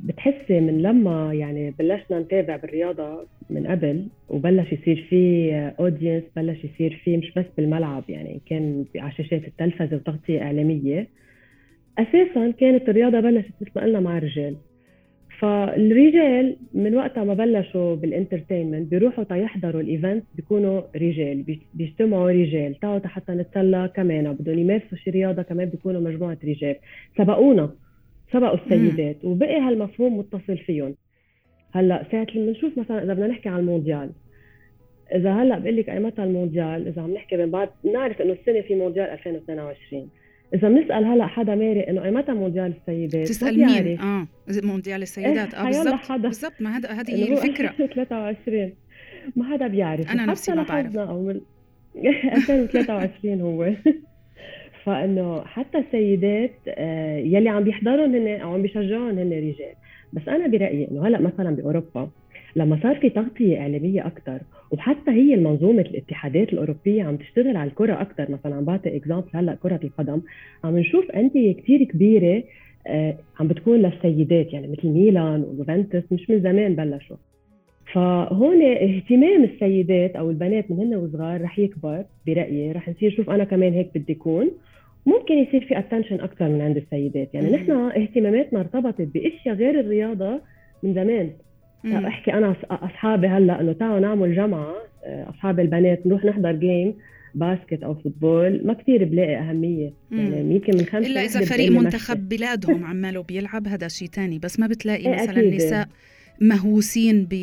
بتحسي 0.00 0.60
من 0.60 0.82
لما 0.82 1.34
يعني 1.34 1.70
بلشنا 1.70 2.20
نتابع 2.20 2.56
بالرياضة 2.56 3.26
من 3.50 3.66
قبل 3.66 4.06
وبلش 4.28 4.72
يصير 4.72 5.06
في 5.10 5.52
اودينس 5.78 6.22
بلش 6.36 6.64
يصير 6.64 7.00
في 7.04 7.16
مش 7.16 7.32
بس 7.36 7.44
بالملعب 7.56 8.04
يعني 8.08 8.40
كان 8.46 8.84
على 8.96 9.12
شاشات 9.12 9.44
التلفزة 9.44 9.96
وتغطية 9.96 10.42
إعلامية. 10.42 11.08
أساسا 11.98 12.50
كانت 12.50 12.88
الرياضة 12.88 13.20
بلشت 13.20 13.50
مثل 13.60 13.70
ما 13.76 13.82
قلنا 13.82 14.00
مع 14.00 14.18
الرجال. 14.18 14.56
فالرجال 15.42 16.56
من 16.74 16.94
وقتها 16.94 17.24
ما 17.24 17.34
بلشوا 17.34 17.94
بال 17.94 18.07
entertainment 18.07 18.90
بيروحوا 18.90 19.24
تيحضروا 19.24 19.80
ال 19.80 19.87
event 19.87 20.24
بيكونوا 20.34 20.82
رجال 20.96 21.44
بيجتمعوا 21.74 22.30
رجال. 22.30 22.80
تعوا 22.80 23.00
حتى 23.04 23.32
نتسلى 23.32 23.90
كمان 23.96 24.32
بدهم 24.32 24.58
يمارسوا 24.58 24.98
شي 24.98 25.10
رياضة 25.10 25.42
كمان 25.42 25.68
بيكونوا 25.68 26.00
مجموعة 26.00 26.38
رجال. 26.44 26.76
سبقونا 27.18 27.70
سبقوا 28.32 28.58
السيدات 28.64 29.24
وبقي 29.24 29.60
هالمفهوم 29.60 30.18
متصل 30.18 30.58
فيهم. 30.58 30.94
هلأ 31.72 32.06
ساعة 32.12 32.26
لما 32.34 32.50
نشوف 32.50 32.78
مثلا 32.78 33.04
إذا 33.04 33.14
بدنا 33.14 33.26
نحكي 33.26 33.48
عن 33.48 33.60
المونديال 33.60 34.10
إذا 35.14 35.32
هلأ 35.32 35.58
بقول 35.58 35.76
لك 35.76 35.90
أي 35.90 35.98
متى 35.98 36.22
المونديال 36.22 36.88
إذا 36.88 37.02
عم 37.02 37.14
نحكي 37.14 37.36
من 37.36 37.50
بعد 37.50 37.68
نعرف 37.92 38.22
إنه 38.22 38.32
السنة 38.32 38.60
في 38.60 38.74
مونديال 38.74 39.10
2022 39.10 40.08
إذا 40.54 40.68
بنسأل 40.68 41.04
هلأ 41.04 41.26
حدا 41.26 41.54
مارق 41.54 41.88
إنه 41.88 42.04
أي 42.04 42.10
متى 42.10 42.32
مونديال 42.32 42.74
السيدات؟ 42.80 43.28
تسأل 43.28 43.66
مين؟ 43.66 44.00
آه 44.00 44.26
مونديال 44.62 45.02
السيدات. 45.02 45.54
آه 45.54 45.64
بالضبط 45.64 46.12
بالضبط. 46.12 46.52
ما 46.60 46.76
هذا 46.76 46.88
هذه 46.88 47.10
هي 47.10 47.32
الفكرة. 47.32 47.68
23 47.94 48.72
ما 49.36 49.44
حدا 49.44 49.66
بيعرف. 49.66 50.10
أنا 50.10 50.26
نفسي 50.26 50.52
ما 50.52 50.62
بعرف. 50.62 50.96
أو 50.96 51.22
من 51.22 51.40
2023 51.96 53.40
هو. 53.40 53.72
فإنه 54.84 55.44
حتى 55.44 55.78
السيدات 55.78 56.54
آه، 56.68 57.18
يلي 57.18 57.48
عم 57.48 57.64
بيحضروا 57.64 58.06
هن 58.06 58.28
أو 58.40 58.54
عم 58.54 58.62
بيشجعوهم 58.62 59.18
هن 59.18 59.32
رجال. 59.32 59.74
بس 60.12 60.28
أنا 60.28 60.46
برأيي 60.46 60.88
إنه 60.90 61.06
هلأ 61.06 61.20
مثلا 61.20 61.56
بأوروبا 61.56 62.10
لما 62.56 62.78
صار 62.82 62.96
في 62.96 63.10
تغطية 63.10 63.60
إعلامية 63.60 64.06
أكثر 64.06 64.40
وحتى 64.72 65.10
هي 65.10 65.34
المنظومة 65.34 65.80
الاتحادات 65.80 66.52
الأوروبية 66.52 67.02
عم 67.02 67.16
تشتغل 67.16 67.56
على 67.56 67.70
الكرة 67.70 68.00
أكثر 68.00 68.30
مثلا 68.30 68.54
عم 68.54 68.64
بعطي 68.64 68.96
example 68.96 69.28
هلأ 69.34 69.54
كرة 69.54 69.80
القدم. 69.84 70.20
عم 70.64 70.78
نشوف 70.78 71.10
انديه 71.10 71.52
كثير 71.52 71.84
كبيرة 71.84 72.42
آه 72.86 73.14
عم 73.40 73.48
بتكون 73.48 73.82
للسيدات 73.82 74.52
يعني 74.52 74.68
مثل 74.68 74.88
ميلان 74.88 75.42
ويوفنتوس 75.42 76.12
مش 76.12 76.30
من 76.30 76.40
زمان 76.40 76.74
بلشوا. 76.76 77.16
فهون 77.92 78.62
اهتمام 78.62 79.44
السيدات 79.44 80.16
أو 80.16 80.30
البنات 80.30 80.70
من 80.70 80.78
هن 80.78 80.94
وصغار 80.94 81.42
رح 81.42 81.58
يكبر 81.58 82.04
برأيي. 82.26 82.72
رح 82.72 82.88
نصير 82.88 83.10
شوف 83.10 83.30
أنا 83.30 83.44
كمان 83.44 83.72
هيك 83.72 83.90
بدي 83.94 84.12
أكون. 84.12 84.50
ممكن 85.06 85.34
يصير 85.34 85.64
في 85.64 85.78
attention 85.78 86.20
أكثر 86.20 86.48
من 86.48 86.60
عند 86.60 86.76
السيدات. 86.76 87.34
يعني 87.34 87.50
نحن 87.50 87.70
اهتماماتنا 87.70 88.60
ارتبطت 88.60 89.08
بأشياء 89.14 89.54
غير 89.54 89.80
الرياضة 89.80 90.40
من 90.82 90.94
زمان. 90.94 91.30
أحكي 91.84 92.32
أنا 92.32 92.56
أصحابي 92.70 93.26
هلأ 93.26 93.60
إنه 93.60 93.72
تعالوا 93.72 94.00
نعمل 94.00 94.36
جمعة 94.36 94.74
آه، 95.04 95.30
أصحاب 95.30 95.60
البنات 95.60 96.06
نروح 96.06 96.24
نحضر 96.24 96.52
game 96.52 96.94
basket 97.34 97.82
أو 97.82 97.94
football 97.94 98.60
ما 98.64 98.74
كثير 98.74 99.04
بلاقي 99.04 99.36
أهمية. 99.36 99.92
يعني 100.10 100.54
يمكن 100.54 100.76
من 100.76 100.84
خمسه 100.84 101.06
إلا 101.06 101.24
إذا 101.24 101.44
فريق 101.44 101.72
منتخب 101.72 102.28
بلادهم 102.28 102.84
عماله 102.84 103.22
بيلعب 103.22 103.68
هذا 103.68 103.88
شيء 103.88 104.08
ثاني 104.08 104.38
بس 104.38 104.60
ما 104.60 104.66
بتلاقي 104.66 105.14
إيه، 105.14 105.22
مثلا 105.22 105.50
نساء 105.50 105.88
مهووسين 106.40 107.26
ب 107.30 107.34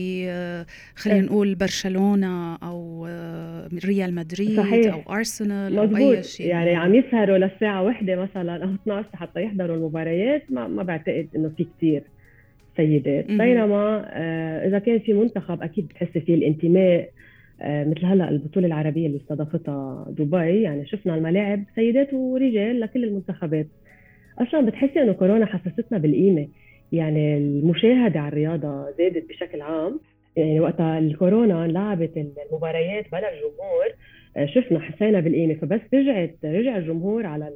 خلينا 0.96 1.20
إيه. 1.20 1.26
نقول 1.26 1.56
برشلونة 1.56 2.56
أو 2.56 3.06
آه، 3.10 3.70
ريال 3.86 4.16
مدريد 4.16 4.58
صحيح. 4.58 4.94
أو 4.94 5.14
أرسنال 5.14 5.78
أو 5.78 5.98
أي 5.98 6.24
شيء 6.24 6.48
يعني 6.48 6.76
عم 6.76 6.96
يسهروا 6.96 7.38
للساعة 7.38 7.84
واحدة 7.84 8.16
مثلا 8.16 8.64
أو 8.64 8.74
12 8.74 9.08
حتى 9.14 9.44
يحضروا 9.44 9.76
المباريات 9.76 10.44
ما 10.50 10.68
ما 10.68 10.84
بعتقد 10.84 11.28
إنه 11.36 11.52
في 11.58 11.68
كثير 11.78 12.04
سيدات 12.80 13.26
بينما 13.28 14.06
آه، 14.14 14.68
إذا 14.68 14.80
كان 14.80 15.00
في 15.00 15.14
منتخب 15.14 15.64
أكيد 15.64 15.88
بتحسي 15.88 16.20
فيه 16.22 16.36
الانتماء 16.36 17.10
آه، 17.62 17.84
مثل 17.84 18.06
هلأ 18.06 18.30
البطولة 18.30 18.68
العربية 18.68 19.08
اللي 19.08 19.18
استضافتها 19.18 20.06
دبي. 20.10 20.62
يعني 20.62 20.88
شفنا 20.88 21.16
الملاعب 21.16 21.64
سيدات 21.76 22.14
ورجال 22.14 22.80
لكل 22.80 23.04
المنتخبات. 23.04 23.68
أصلا 24.40 24.66
بتحسي 24.66 25.02
إنه 25.02 25.14
كورونا 25.14 25.46
حسستنا 25.46 25.98
بالقيمة. 25.98 26.48
يعني 26.92 27.38
المشاهدة 27.38 28.20
على 28.20 28.28
الرياضة 28.28 28.92
زادت 28.98 29.30
بشكل 29.30 29.62
عام. 29.62 30.00
يعني 30.36 30.60
وقتها 30.60 31.00
الكورونا 31.00 31.68
لعبت 31.68 32.12
المباريات 32.52 33.12
بلا 33.12 33.34
الجمهور 33.34 33.88
شفنا 34.46 34.80
حسينا 34.80 35.20
بالقيمة. 35.20 35.54
فبس 35.54 35.82
رجعت 35.94 36.36
رجع 36.44 36.78
الجمهور 36.78 37.26
على 37.26 37.54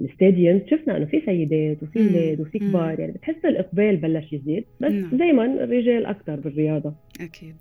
الاستاديوم 0.00 0.60
شفنا 0.70 0.96
إنه 0.96 1.04
في 1.04 1.22
سيدات 1.26 1.82
وفي 1.82 1.98
أولاد 1.98 2.40
وفي 2.40 2.58
كبار. 2.58 3.00
يعني 3.00 3.12
بتحس 3.12 3.44
الإقبال 3.44 3.96
بلش 3.96 4.32
يزيد. 4.32 4.64
بس 4.80 4.92
نعم. 4.92 5.16
دائما 5.16 5.44
الرجال 5.44 6.06
أكثر 6.06 6.36
بالرياضة. 6.36 6.94
أكيد. 7.20 7.56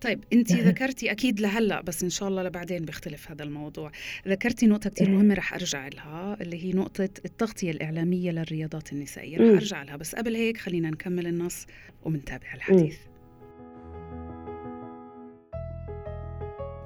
طيب 0.00 0.20
أنت 0.32 0.52
ذكرتي 0.68 1.10
أكيد 1.10 1.40
لهلأ 1.40 1.80
بس 1.80 2.02
إن 2.02 2.10
شاء 2.10 2.28
الله 2.28 2.42
لبعدين 2.42 2.84
بيختلف 2.84 3.30
هذا 3.30 3.44
الموضوع. 3.44 3.90
ذكرتي 4.28 4.66
نقطة 4.66 4.90
كثير 4.90 5.10
مهمة 5.10 5.34
رح 5.34 5.54
أرجع 5.54 5.88
لها 5.88 6.36
اللي 6.40 6.64
هي 6.64 6.72
نقطة 6.72 7.08
التغطية 7.24 7.70
الإعلامية 7.70 8.30
للرياضات 8.30 8.92
النسائية. 8.92 9.38
رح 9.38 9.44
أرجع 9.44 9.82
لها. 9.82 9.96
بس 9.96 10.14
قبل 10.14 10.36
هيك 10.36 10.56
خلينا 10.56 10.90
نكمل 10.90 11.26
النص 11.26 11.66
ومنتابع 12.04 12.54
الحديث. 12.54 13.11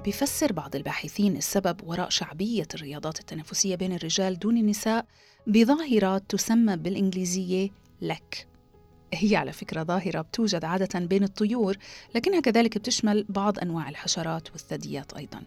بيفسر 0.07 0.53
بعض 0.53 0.75
الباحثين 0.75 1.37
السبب 1.37 1.83
وراء 1.83 2.09
شعبية 2.09 2.67
الرياضات 2.73 3.19
التنافسية 3.19 3.75
بين 3.75 3.93
الرجال 3.95 4.39
دون 4.39 4.57
النساء 4.57 5.05
بظاهرة 5.47 6.17
تسمى 6.17 6.77
بالإنجليزية 6.77 7.69
لك. 8.01 8.47
هي 9.13 9.35
على 9.35 9.51
فكرة 9.51 9.83
ظاهرة 9.83 10.21
بتوجد 10.21 10.65
عادة 10.65 10.99
بين 10.99 11.23
الطيور 11.23 11.77
لكنها 12.15 12.39
كذلك 12.39 12.77
بتشمل 12.77 13.25
بعض 13.29 13.59
أنواع 13.59 13.89
الحشرات 13.89 14.51
والثدييات 14.51 15.13
أيضا. 15.13 15.43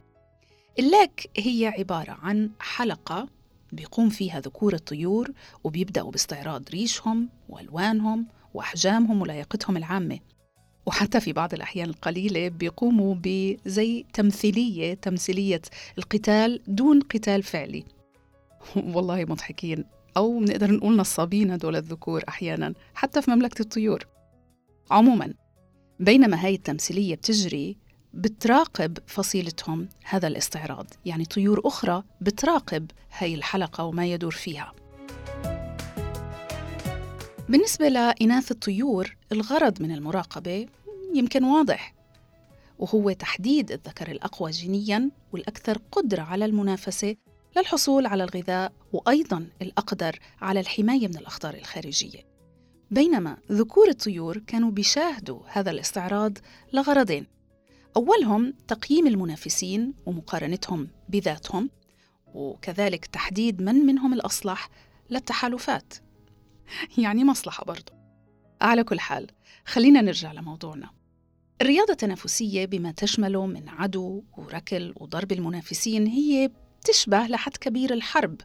اللك 0.79 1.31
هي 1.37 1.66
عبارة 1.79 2.12
عن 2.23 2.51
حلقة 2.59 3.29
بيقوم 3.73 4.09
فيها 4.09 4.40
ذكور 4.40 4.75
الطيور 4.75 5.31
وبيبدأوا 5.64 6.11
باستعراض 6.11 6.68
ريشهم 6.70 7.29
وألوانهم 7.49 8.27
وأحجامهم 8.55 9.23
ولايقتهم 9.23 9.77
العامة. 9.77 10.18
وحتى 10.90 11.20
في 11.20 11.33
بعض 11.33 11.55
الأحيان 11.55 11.88
القليلة 11.88 12.48
بيقوموا 12.48 13.14
بزي 13.14 14.05
تمثيلية 14.12 14.94
تمثيلية 14.94 15.62
القتال 15.98 16.61
دون 16.66 17.00
قتال 17.00 17.42
فعلي. 17.42 17.85
والله 18.94 19.24
مضحكين. 19.24 19.85
أو 20.16 20.38
بنقدر 20.38 20.70
نقول 20.70 20.96
نصابين 20.96 21.50
هدول 21.50 21.76
الذكور 21.76 22.22
أحيانا 22.29 22.74
حتى 22.94 23.22
في 23.22 23.31
مملكة 23.31 23.62
الطيور. 23.62 24.07
عموما 24.90 25.35
بينما 26.00 26.44
هاي 26.44 26.55
التمثيلية 26.55 27.14
بتجري 27.14 27.76
بتراقب 28.14 28.98
فصيلتهم 29.07 29.88
هذا 30.05 30.29
الاستعراض. 30.29 30.87
يعني 31.05 31.24
طيور 31.24 31.61
أخرى 31.64 32.03
بتراقب 32.20 32.90
هاي 33.18 33.35
الحلقة 33.35 33.85
وما 33.85 34.07
يدور 34.07 34.33
فيها. 34.33 34.72
بالنسبة 37.48 37.88
لإناث 37.88 38.50
الطيور 38.50 39.16
الغرض 39.33 39.83
من 39.83 39.90
المراقبة 39.90 40.66
يمكن 41.14 41.44
واضح. 41.44 41.94
وهو 42.79 43.12
تحديد 43.12 43.73
الذكر 43.73 44.11
الأقوى 44.11 44.51
جينياً 44.51 45.11
والأكثر 45.33 45.79
قدرة 45.92 46.23
على 46.23 46.44
المنافسة 46.44 47.16
للحصول 47.57 48.07
على 48.07 48.25
الغذاء 48.25 48.73
وأيضاً 48.92 49.46
الأقدر 49.62 50.18
على 50.40 50.61
الحماية 50.61 51.09
من 51.09 51.16
الأخطار 51.16 51.55
الخارجية. 51.55 52.31
بينما 52.90 53.37
ذكور 53.53 53.88
الطيور 53.88 54.38
كانوا 54.38 54.70
بيشاهدوا 54.70 55.40
هذا 55.46 55.70
الاستعراض 55.70 56.38
لغرضين. 56.73 57.27
أولهم 57.96 58.55
تقييم 58.68 59.07
المنافسين 59.07 59.94
ومقارنتهم 60.07 60.88
بذاتهم 61.09 61.70
وكذلك 62.35 63.07
تحديد 63.07 63.62
من 63.62 63.75
منهم 63.75 64.12
الأصلح 64.12 64.68
للتحالفات. 65.11 65.94
يعني 66.99 67.25
مصلحة 67.25 67.64
برضو. 67.64 67.92
على 68.61 68.85
كل 68.85 69.01
حال 69.01 69.27
خلينا 69.64 70.01
نرجع 70.01 70.33
لموضوعنا. 70.33 70.99
الرياضة 71.61 71.92
التنافسية 71.92 72.66
بما 72.66 72.92
تشمله 72.92 73.46
من 73.46 73.68
عدو 73.68 74.23
وركل 74.37 74.94
وضرب 74.96 75.33
المنافسين 75.33 76.07
هي 76.07 76.51
تشبه 76.85 77.27
لحد 77.27 77.57
كبير 77.57 77.92
الحرب 77.92 78.40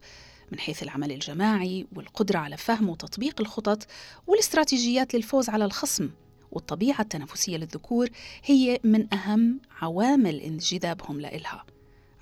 من 0.51 0.59
حيث 0.59 0.83
العمل 0.83 1.11
الجماعي 1.11 1.87
والقدرة 1.95 2.37
على 2.37 2.57
فهم 2.57 2.89
وتطبيق 2.89 3.41
الخطط 3.41 3.87
والاستراتيجيات 4.27 5.13
للفوز 5.13 5.49
على 5.49 5.65
الخصم. 5.65 6.09
والطبيعة 6.51 7.01
التنافسية 7.01 7.57
للذكور 7.57 8.09
هي 8.45 8.79
من 8.83 9.13
أهم 9.13 9.61
عوامل 9.81 10.39
انجذابهم 10.39 11.21
لإلها. 11.21 11.65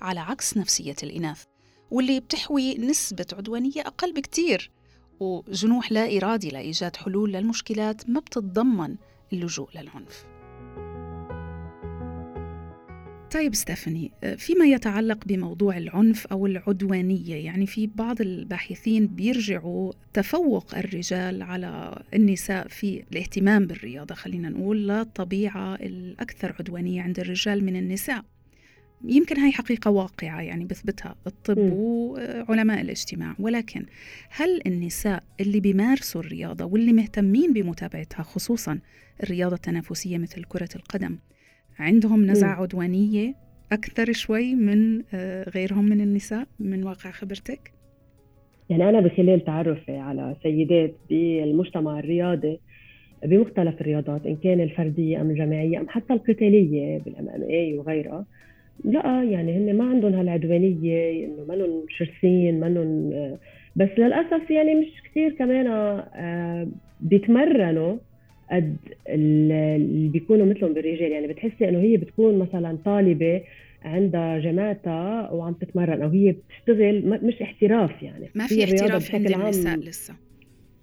على 0.00 0.20
عكس 0.20 0.56
نفسية 0.56 0.96
الإناث 1.02 1.44
واللي 1.90 2.20
بتحوي 2.20 2.74
نسبة 2.78 3.26
عدوانية 3.32 3.80
أقل 3.80 4.12
بكتير. 4.12 4.70
وجنوح 5.20 5.92
لا 5.92 6.16
إرادي 6.16 6.48
لإيجاد 6.48 6.96
حلول 6.96 7.32
للمشكلات 7.32 8.10
ما 8.10 8.20
بتتضمن 8.20 8.96
اللجوء 9.32 9.68
للعنف. 9.74 10.33
طيب 13.34 13.54
ستيفاني 13.54 14.10
فيما 14.36 14.64
يتعلق 14.64 15.24
بموضوع 15.26 15.76
العنف 15.76 16.26
أو 16.26 16.46
العدوانية 16.46 17.44
يعني 17.44 17.66
في 17.66 17.86
بعض 17.86 18.20
الباحثين 18.20 19.06
بيرجعوا 19.06 19.92
تفوق 20.12 20.74
الرجال 20.78 21.42
على 21.42 22.02
النساء 22.14 22.68
في 22.68 23.04
الاهتمام 23.12 23.66
بالرياضة 23.66 24.14
خلينا 24.14 24.48
نقول 24.48 24.88
للطبيعه 24.88 25.74
الأكثر 25.74 26.54
عدوانية 26.58 27.02
عند 27.02 27.20
الرجال 27.20 27.64
من 27.64 27.76
النساء 27.76 28.24
يمكن 29.04 29.40
هاي 29.40 29.52
حقيقة 29.52 29.90
واقعة 29.90 30.40
يعني 30.40 30.64
بثبتها 30.64 31.14
الطب 31.26 31.58
م. 31.58 31.72
وعلماء 31.72 32.80
الاجتماع 32.80 33.34
ولكن 33.38 33.86
هل 34.30 34.60
النساء 34.66 35.22
اللي 35.40 35.60
بيمارسوا 35.60 36.20
الرياضة 36.20 36.64
واللي 36.64 36.92
مهتمين 36.92 37.52
بمتابعتها 37.52 38.22
خصوصا 38.22 38.78
الرياضة 39.22 39.54
التنافسية 39.56 40.18
مثل 40.18 40.44
كرة 40.44 40.68
القدم 40.76 41.18
عندهم 41.78 42.26
نزعة 42.26 42.62
عدوانية 42.62 43.34
أكثر 43.72 44.12
شوي 44.12 44.54
من 44.54 45.02
آه، 45.14 45.50
غيرهم 45.50 45.84
من 45.84 46.00
النساء 46.00 46.46
من 46.60 46.84
واقع 46.84 47.10
خبرتك؟ 47.10 47.72
يعني 48.70 48.88
أنا 48.88 49.00
بخلال 49.00 49.44
تعرفي 49.44 49.96
على 49.96 50.36
سيدات 50.42 50.94
بالمجتمع 51.10 51.98
الرياضي 51.98 52.60
بمختلف 53.24 53.80
الرياضات 53.80 54.26
إن 54.26 54.36
كان 54.36 54.60
الفردية 54.60 55.20
أم 55.20 55.30
الجماعية 55.30 55.80
أم 55.80 55.88
حتى 55.88 56.12
القتالية 56.12 56.98
بالام 56.98 57.28
ام 57.28 57.42
اي 57.42 57.78
وغيرها 57.78 58.26
لا 58.84 59.22
يعني 59.22 59.56
هن 59.56 59.76
ما 59.76 59.84
عندهم 59.84 60.14
هالعدوانية 60.14 61.24
إنه 61.26 61.44
منهم 61.48 61.86
شرسين 61.88 62.60
منهم 62.60 63.10
بس 63.76 63.88
للأسف 63.98 64.50
يعني 64.50 64.74
مش 64.74 65.02
كثير 65.10 65.30
كمان 65.30 65.66
آه، 65.66 66.68
بيتمرنوا 67.00 67.96
قد 68.50 68.76
اللي 69.08 70.08
بيكونوا 70.08 70.46
مثلهم 70.46 70.72
بالرجال. 70.72 71.12
يعني 71.12 71.26
بتحسي 71.26 71.68
إنه 71.68 71.78
هي 71.78 71.96
بتكون 71.96 72.38
مثلا 72.38 72.78
طالبة 72.84 73.42
عندها 73.82 74.38
جامعتها 74.38 75.30
وعم 75.30 75.52
تتمرن 75.52 76.02
أو 76.02 76.08
هي 76.08 76.32
بتشتغل 76.32 77.20
مش 77.26 77.42
احتراف 77.42 78.02
يعني. 78.02 78.28
ما 78.34 78.46
في 78.46 78.64
احتراف 78.64 79.14
عند 79.14 79.30
النساء 79.30 79.78
لسه. 79.78 80.14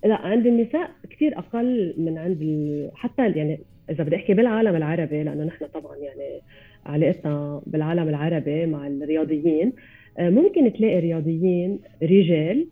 لا 0.06 0.16
عند 0.16 0.48
النساء 0.48 0.92
كثير 1.10 1.38
أقل 1.38 1.94
من 1.98 2.18
عند 2.18 2.42
ال... 2.42 2.90
حتى 2.96 3.30
يعني 3.30 3.60
إذا 3.90 4.04
بدي 4.04 4.16
أحكي 4.16 4.34
بالعالم 4.34 4.76
العربي 4.76 5.24
لأنه 5.24 5.44
نحن 5.44 5.66
طبعا 5.66 5.98
يعني 5.98 6.42
علاقتنا 6.86 7.62
بالعالم 7.68 8.10
العربي 8.10 8.66
مع 8.66 8.88
الرياضيين. 8.88 9.74
آه، 10.18 10.30
ممكن 10.30 10.74
تلاقي 10.74 11.00
رياضيين 11.00 11.80
رجال 12.04 12.68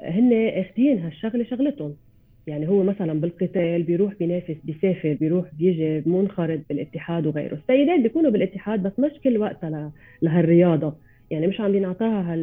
هن 0.00 0.32
اخذين 0.32 0.98
هالشغلة 0.98 1.44
شغلتهم. 1.44 1.94
يعني 2.46 2.68
هو 2.68 2.82
مثلا 2.82 3.20
بالقتال 3.20 3.82
بيروح 3.82 4.14
بينافس 4.14 4.56
بيسافر 4.64 5.16
بيروح 5.20 5.46
بيجي 5.58 6.02
منخرط 6.06 6.60
بالاتحاد 6.68 7.26
وغيره. 7.26 7.54
السيدات 7.54 8.00
بيكونوا 8.00 8.30
بالاتحاد 8.30 8.82
بس 8.82 8.92
مش 8.98 9.10
كل 9.24 9.38
وقتها 9.38 9.92
لهالرياضة. 10.22 10.94
يعني 11.30 11.46
مش 11.46 11.60
عم 11.60 11.72
بينعطاها 11.72 12.34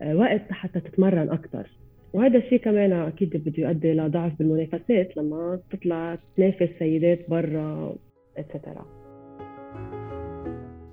هالوقت 0.00 0.52
حتى 0.52 0.80
تتمرن 0.80 1.30
أكثر 1.30 1.66
وهذا 2.12 2.38
الشيء 2.38 2.58
كمان 2.58 2.92
أكيد 2.92 3.36
بده 3.36 3.62
يؤدي 3.62 3.92
لضعف 3.92 4.32
بالمنافسات 4.38 5.16
لما 5.16 5.60
تطلع 5.70 6.18
تنافس 6.36 6.68
سيدات 6.78 7.30
برا 7.30 7.96
اتسترا 8.36 8.86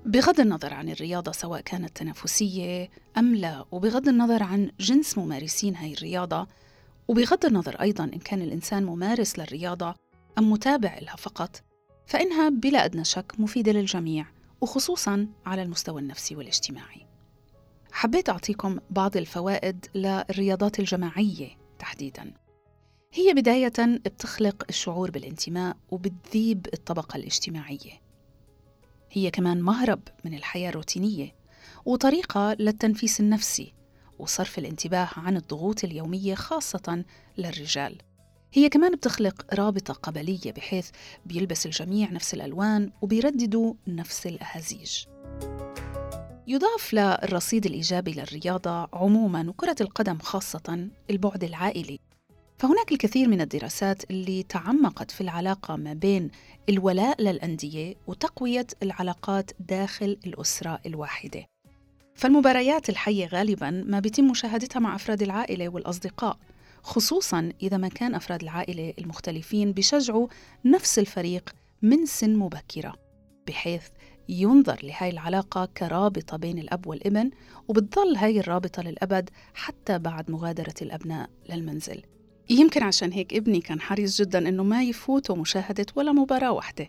بغض 0.06 0.40
النظر 0.40 0.74
عن 0.74 0.88
الرياضة 0.88 1.32
سواء 1.32 1.60
كانت 1.60 1.96
تنافسية 1.96 2.88
أم 3.18 3.34
لا 3.34 3.64
وبغض 3.72 4.08
النظر 4.08 4.42
عن 4.42 4.70
جنس 4.80 5.18
ممارسين 5.18 5.74
هاي 5.74 5.92
الرياضة 5.92 6.46
وبغض 7.08 7.46
النظر 7.46 7.80
أيضا 7.80 8.04
إن 8.04 8.18
كان 8.18 8.42
الإنسان 8.42 8.84
ممارس 8.84 9.38
للرياضة 9.38 9.94
أم 10.38 10.50
متابع 10.50 10.98
لها 10.98 11.16
فقط 11.16 11.62
فإنها 12.06 12.48
بلا 12.48 12.84
أدنى 12.84 13.04
شك 13.04 13.32
مفيدة 13.38 13.72
للجميع 13.72 14.26
وخصوصا 14.60 15.28
على 15.46 15.62
المستوى 15.62 16.00
النفسي 16.00 16.36
والاجتماعي. 16.36 17.06
حبيت 17.92 18.28
أعطيكم 18.28 18.78
بعض 18.90 19.16
الفوائد 19.16 19.86
للرياضات 19.94 20.80
الجماعية 20.80 21.48
تحديدا. 21.78 22.34
هي 23.12 23.34
بداية 23.34 23.98
بتخلق 24.04 24.64
الشعور 24.68 25.10
بالانتماء 25.10 25.76
وبتذيب 25.90 26.66
الطبقة 26.74 27.16
الاجتماعية. 27.16 28.02
هي 29.10 29.30
كمان 29.30 29.62
مهرب 29.62 30.00
من 30.24 30.34
الحياة 30.34 30.70
الروتينية 30.70 31.34
وطريقة 31.84 32.52
للتنفيس 32.52 33.20
النفسي 33.20 33.74
وصرف 34.18 34.58
الانتباه 34.58 35.08
عن 35.16 35.36
الضغوط 35.36 35.84
اليومية 35.84 36.34
خاصة 36.34 37.04
للرجال. 37.38 37.98
هي 38.52 38.68
كمان 38.68 38.94
بتخلق 38.96 39.54
رابطة 39.54 39.94
قبلية 39.94 40.52
بحيث 40.56 40.90
بيلبس 41.26 41.66
الجميع 41.66 42.10
نفس 42.10 42.34
الألوان 42.34 42.90
وبيرددوا 43.02 43.74
نفس 43.86 44.26
الأهازيج. 44.26 45.04
يضاف 46.46 46.94
للرصيد 46.94 47.66
الإيجابي 47.66 48.12
للرياضة 48.12 48.88
عموما 48.92 49.48
وكرة 49.48 49.76
القدم 49.80 50.18
خاصة 50.18 50.88
البعد 51.10 51.44
العائلي. 51.44 51.98
فهناك 52.58 52.92
الكثير 52.92 53.28
من 53.28 53.40
الدراسات 53.40 54.10
اللي 54.10 54.42
تعمقت 54.42 55.10
في 55.10 55.20
العلاقة 55.20 55.76
ما 55.76 55.92
بين 55.92 56.30
الولاء 56.68 57.22
للأندية 57.22 57.94
وتقوية 58.06 58.66
العلاقات 58.82 59.50
داخل 59.60 60.18
الأسرة 60.26 60.80
الواحدة. 60.86 61.46
فالمباريات 62.18 62.88
الحية 62.88 63.26
غالبا 63.26 63.70
ما 63.70 64.00
بيتم 64.00 64.24
مشاهدتها 64.24 64.80
مع 64.80 64.94
أفراد 64.94 65.22
العائلة 65.22 65.68
والأصدقاء 65.68 66.38
خصوصا 66.82 67.52
إذا 67.62 67.76
ما 67.76 67.88
كان 67.88 68.14
أفراد 68.14 68.42
العائلة 68.42 68.94
المختلفين 68.98 69.72
بيشجعوا 69.72 70.28
نفس 70.64 70.98
الفريق 70.98 71.50
من 71.82 72.06
سن 72.06 72.36
مبكرة 72.36 72.94
بحيث 73.46 73.82
ينظر 74.28 74.80
لهاي 74.82 75.10
العلاقة 75.10 75.68
كرابطة 75.76 76.36
بين 76.36 76.58
الأب 76.58 76.86
والابن 76.86 77.30
وبتظل 77.68 78.16
هاي 78.16 78.40
الرابطة 78.40 78.82
للأبد 78.82 79.30
حتى 79.54 79.98
بعد 79.98 80.30
مغادرة 80.30 80.74
الأبناء 80.82 81.30
للمنزل. 81.48 82.02
يمكن 82.50 82.82
عشان 82.82 83.12
هيك 83.12 83.34
ابني 83.34 83.60
كان 83.60 83.80
حريص 83.80 84.20
جدا 84.20 84.48
إنه 84.48 84.62
ما 84.62 84.82
يفوته 84.82 85.36
مشاهدة 85.36 85.86
ولا 85.96 86.12
مباراة 86.12 86.52
واحدة. 86.52 86.88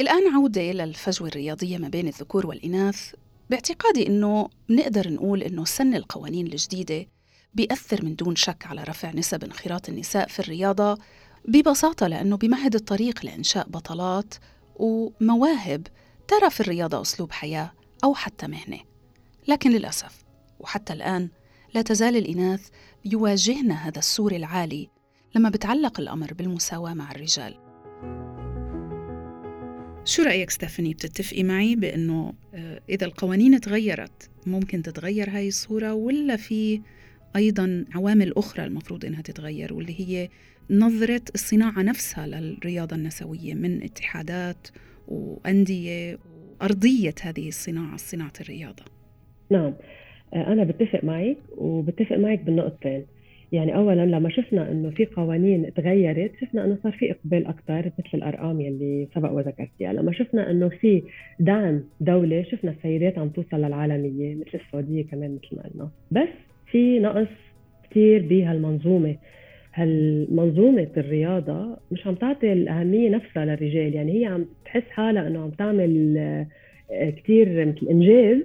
الآن 0.00 0.34
عودة 0.34 0.62
للفجوة 0.62 1.28
الرياضية 1.28 1.78
ما 1.78 1.88
بين 1.88 2.08
الذكور 2.08 2.46
والإناث 2.46 3.14
باعتقادي 3.50 4.06
أنه 4.06 4.48
نقدر 4.70 5.12
نقول 5.12 5.42
أنه 5.42 5.64
سن 5.64 5.94
القوانين 5.94 6.46
الجديدة 6.46 7.06
بيأثر 7.54 8.04
من 8.04 8.16
دون 8.16 8.36
شك 8.36 8.66
على 8.66 8.82
رفع 8.82 9.10
نسب 9.10 9.44
انخراط 9.44 9.88
النساء 9.88 10.28
في 10.28 10.40
الرياضة 10.40 10.98
ببساطة 11.48 12.06
لأنه 12.06 12.36
بمهد 12.36 12.74
الطريق 12.74 13.24
لإنشاء 13.24 13.68
بطلات 13.68 14.34
ومواهب 14.76 15.86
ترى 16.28 16.50
في 16.50 16.60
الرياضة 16.60 17.00
أسلوب 17.00 17.32
حياة 17.32 17.72
أو 18.04 18.14
حتى 18.14 18.46
مهنة. 18.46 18.78
لكن 19.48 19.70
للأسف 19.70 20.24
وحتى 20.60 20.92
الآن 20.92 21.28
لا 21.74 21.82
تزال 21.82 22.16
الإناث 22.16 22.68
يواجهن 23.04 23.72
هذا 23.72 23.98
السور 23.98 24.32
العالي 24.32 24.88
لما 25.34 25.48
بتعلق 25.48 26.00
الأمر 26.00 26.34
بالمساواة 26.34 26.94
مع 26.94 27.10
الرجال. 27.10 27.65
شو 30.06 30.22
رأيك 30.22 30.50
ستيفاني؟ 30.50 30.94
بتتفقي 30.94 31.42
معي 31.42 31.76
بأنه 31.76 32.32
آه، 32.54 32.80
إذا 32.88 33.06
القوانين 33.06 33.60
تغيرت 33.60 34.30
ممكن 34.46 34.82
تتغير 34.82 35.30
هاي 35.30 35.48
الصورة 35.48 35.94
ولا 35.94 36.36
في 36.36 36.80
أيضا 37.36 37.84
عوامل 37.94 38.32
أخرى 38.36 38.64
المفروض 38.64 39.04
إنها 39.04 39.22
تتغير 39.22 39.74
واللي 39.74 40.00
هي 40.00 40.28
نظرة 40.70 41.22
الصناعة 41.34 41.82
نفسها 41.82 42.26
للرياضة 42.26 42.96
النسوية 42.96 43.54
من 43.54 43.82
اتحادات 43.82 44.68
وأندية 45.08 46.18
وأرضية 46.60 47.14
هذه 47.22 47.48
الصناعة 47.48 47.96
صناعة 47.96 48.32
الرياضة؟ 48.40 48.84
نعم. 49.50 49.74
آه، 50.34 50.52
أنا 50.52 50.64
بتفق 50.64 51.04
معك 51.04 51.36
وبتفق 51.56 52.16
معك 52.16 52.40
بالنقطتين. 52.40 53.06
يعني 53.52 53.76
اولا 53.76 54.06
لما 54.06 54.30
شفنا 54.30 54.70
إنه 54.70 54.90
في 54.90 55.06
قوانين 55.06 55.74
تغيرت 55.74 56.32
شفنا 56.40 56.64
إنه 56.64 56.78
صار 56.82 56.92
في 56.92 57.10
إقبال 57.10 57.46
أكثر 57.46 57.90
مثل 57.98 58.08
الأرقام 58.14 58.60
يلي 58.60 59.08
سبق 59.14 59.32
وذكرتيها. 59.32 59.92
لما 59.92 60.12
شفنا 60.12 60.50
إنه 60.50 60.68
في 60.68 61.02
دعم 61.40 61.82
دولي 62.00 62.44
شفنا 62.44 62.70
السيدات 62.70 63.18
عم 63.18 63.28
توصل 63.28 63.56
للعالمية 63.56 64.34
مثل 64.34 64.58
السعودية 64.66 65.04
كمان 65.04 65.38
مثل 65.44 65.56
ما 65.56 65.62
قلنا. 65.62 65.90
بس 66.10 66.28
في 66.70 66.98
نقص 66.98 67.28
كثير 67.90 68.26
بهالمنظومه 68.26 69.16
هالمنظومة 69.74 70.88
الرياضة 70.96 71.76
مش 71.92 72.06
عم 72.06 72.14
تعطي 72.14 72.52
الأهمية 72.52 73.10
نفسها 73.10 73.44
للرجال. 73.44 73.94
يعني 73.94 74.20
هي 74.20 74.24
عم 74.24 74.46
تحس 74.64 74.90
حالها 74.90 75.26
إنه 75.26 75.42
عم 75.42 75.50
تعمل 75.50 76.14
آه، 76.18 77.10
كثير 77.10 77.66
مثل 77.66 77.88
إنجاز 77.90 78.38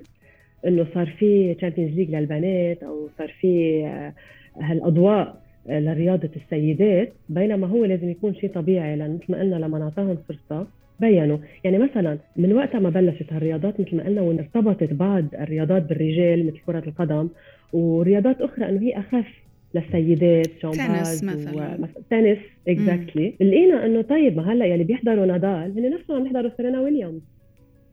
إنه 0.68 0.88
صار 0.94 1.06
في 1.20 1.54
Champions 1.54 1.96
League 1.96 2.10
للبنات 2.16 2.84
أو 2.84 3.10
صار 3.18 3.34
في 3.42 3.84
آه، 3.86 4.14
هالأضواء 4.60 5.42
لرياضة 5.70 6.30
السيدات 6.36 7.14
بينما 7.30 7.68
هو 7.68 7.86
لازم 7.86 8.10
يكون 8.10 8.36
شيء 8.36 8.50
طبيعي 8.54 8.96
لأن 8.96 9.14
مثل 9.14 9.32
ما 9.32 9.40
قلنا 9.40 9.56
لما 9.56 9.80
نعطاهم 9.80 10.18
فرصة 10.28 10.68
بينوا. 11.00 11.38
يعني 11.64 11.78
مثلا 11.78 12.18
من 12.36 12.54
وقتها 12.54 12.80
ما 12.80 12.90
بلشت 12.90 13.34
هالرياضات 13.34 13.80
مثل 13.80 13.96
ما 13.96 14.04
قلنا 14.04 14.22
وارتبطت 14.22 14.94
بعض 14.94 15.26
الرياضات 15.34 15.84
بالرجال 15.90 16.48
مثل 16.48 16.60
كرة 16.66 16.84
القدم 16.88 17.30
ورياضات 17.74 18.42
أخرى 18.42 18.70
إنه 18.70 18.82
هي 18.82 19.00
أخف 19.00 19.28
للسيدات 19.76 20.48
تنس 20.62 21.24
مثلا. 21.24 21.88
تنس 22.10 22.38
exactly 22.68 23.34
لقينا 23.42 23.86
إنه 23.86 24.02
طيب 24.02 24.38
ما 24.38 24.54
هلأ 24.54 24.66
يلي 24.66 24.84
بيحضروا 24.84 25.26
نادال 25.26 25.80
هن 25.80 25.90
نفسهم 25.94 26.18
عم 26.18 26.26
يحضروا 26.26 26.52
سيرينا 26.58 26.82
ويليامز. 26.82 27.22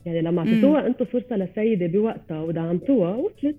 يعني 0.07 0.21
لما 0.23 0.39
اعطيتوها 0.39 0.87
أنتم 0.87 1.05
فرصة 1.05 1.37
للسيدة 1.37 1.87
بوقتها 1.87 2.43
ودعمتوها 2.43 3.17
وصلت 3.17 3.57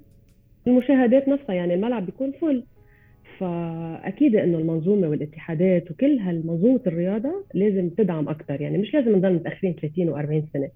المشاهدات 0.67 1.27
نفسها 1.27 1.55
يعني 1.55 1.73
الملعب 1.73 2.05
بيكون 2.05 2.31
full 2.31 2.63
فأكيد 3.39 4.35
إنه 4.35 4.57
المنظومة 4.57 5.09
والاتحادات 5.09 5.91
وكل 5.91 6.19
هالمنظومة 6.19 6.81
الرياضة 6.87 7.45
لازم 7.53 7.89
تدعم 7.89 8.29
أكثر 8.29 8.61
يعني 8.61 8.77
مش 8.77 8.93
لازم 8.93 9.15
نضل 9.15 9.33
متأخرين 9.33 9.75
30 9.81 10.13
و40 10.13 10.53
سنة. 10.53 10.69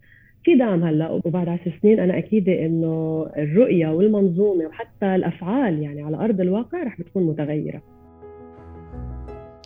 في 0.43 0.56
دعم 0.56 0.84
هلأ 0.84 1.10
وبعد 1.10 1.49
عشر 1.49 1.80
سنين 1.82 1.99
أنا 1.99 2.17
اكيده 2.17 2.65
إنه 2.65 3.26
الرؤية 3.38 3.88
والمنظومة 3.88 4.65
وحتى 4.65 5.15
الأفعال 5.15 5.84
يعني 5.84 6.02
على 6.02 6.17
أرض 6.17 6.41
الواقع 6.41 6.84
رح 6.84 6.99
بتكون 7.02 7.23
متغيرة. 7.23 7.82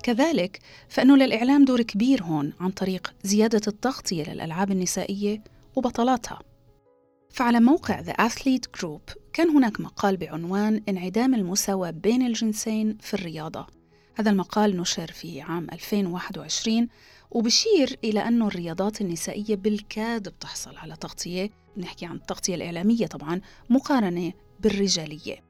كذلك 0.03 0.60
فإنه 0.89 1.17
للإعلام 1.17 1.65
دور 1.65 1.81
كبير 1.81 2.23
هون 2.23 2.53
عن 2.60 2.69
طريق 2.69 3.13
زيادة 3.23 3.62
التغطيه 3.67 4.33
للالعاب 4.33 4.71
النسائية 4.71 5.38
وبطلاتها. 5.75 6.39
فعلى 7.29 7.60
موقع 7.60 8.01
The 8.01 8.13
Athlete 8.13 8.79
Group 8.79 9.26
كان 9.38 9.50
هناك 9.50 9.82
مقال 9.82 10.17
بعنوان 10.17 10.82
انعدام 10.89 11.36
المساواة 11.36 11.91
بين 11.91 12.21
الجنسين 12.21 12.97
في 13.02 13.13
الرياضة. 13.13 13.67
هذا 14.15 14.32
المقال 14.32 14.78
نشر 14.78 15.12
في 15.12 15.41
عام 15.41 15.67
2021 15.73 16.88
وبشير 17.32 18.00
إلى 18.04 18.19
أن 18.19 18.41
الرياضات 18.41 19.02
النسائية 19.02 19.56
بالكاد 19.56 20.30
بتحصل 20.30 20.78
على 20.78 20.95
تغطية. 20.95 21.50
نحكي 21.78 22.06
عن 22.06 22.15
التغطية 22.15 22.56
الإعلامية 22.56 23.08
طبعا 23.08 23.41
مقارنة 23.69 24.34
بالرجالية. 24.60 25.46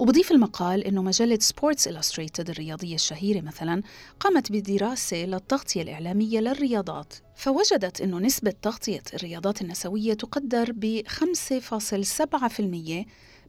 وبضيف 0.00 0.32
المقال 0.32 0.84
أنه 0.84 1.02
مجلة 1.02 1.38
Sports 1.40 1.88
Illustrated 1.88 2.50
الرياضية 2.50 2.94
الشهيرة 2.94 3.40
مثلا 3.40 3.82
قامت 4.20 4.52
بدراسة 4.52 5.16
للتغطية 5.16 5.82
الإعلامية 5.82 6.40
للرياضات 6.40 7.14
فوجدت 7.34 8.00
أنه 8.00 8.18
نسبة 8.18 8.54
تغطية 8.62 9.02
الرياضات 9.14 9.62
النسوية 9.62 10.14
تقدر 10.14 10.72
ب 10.72 11.02
5.7% 11.08 12.60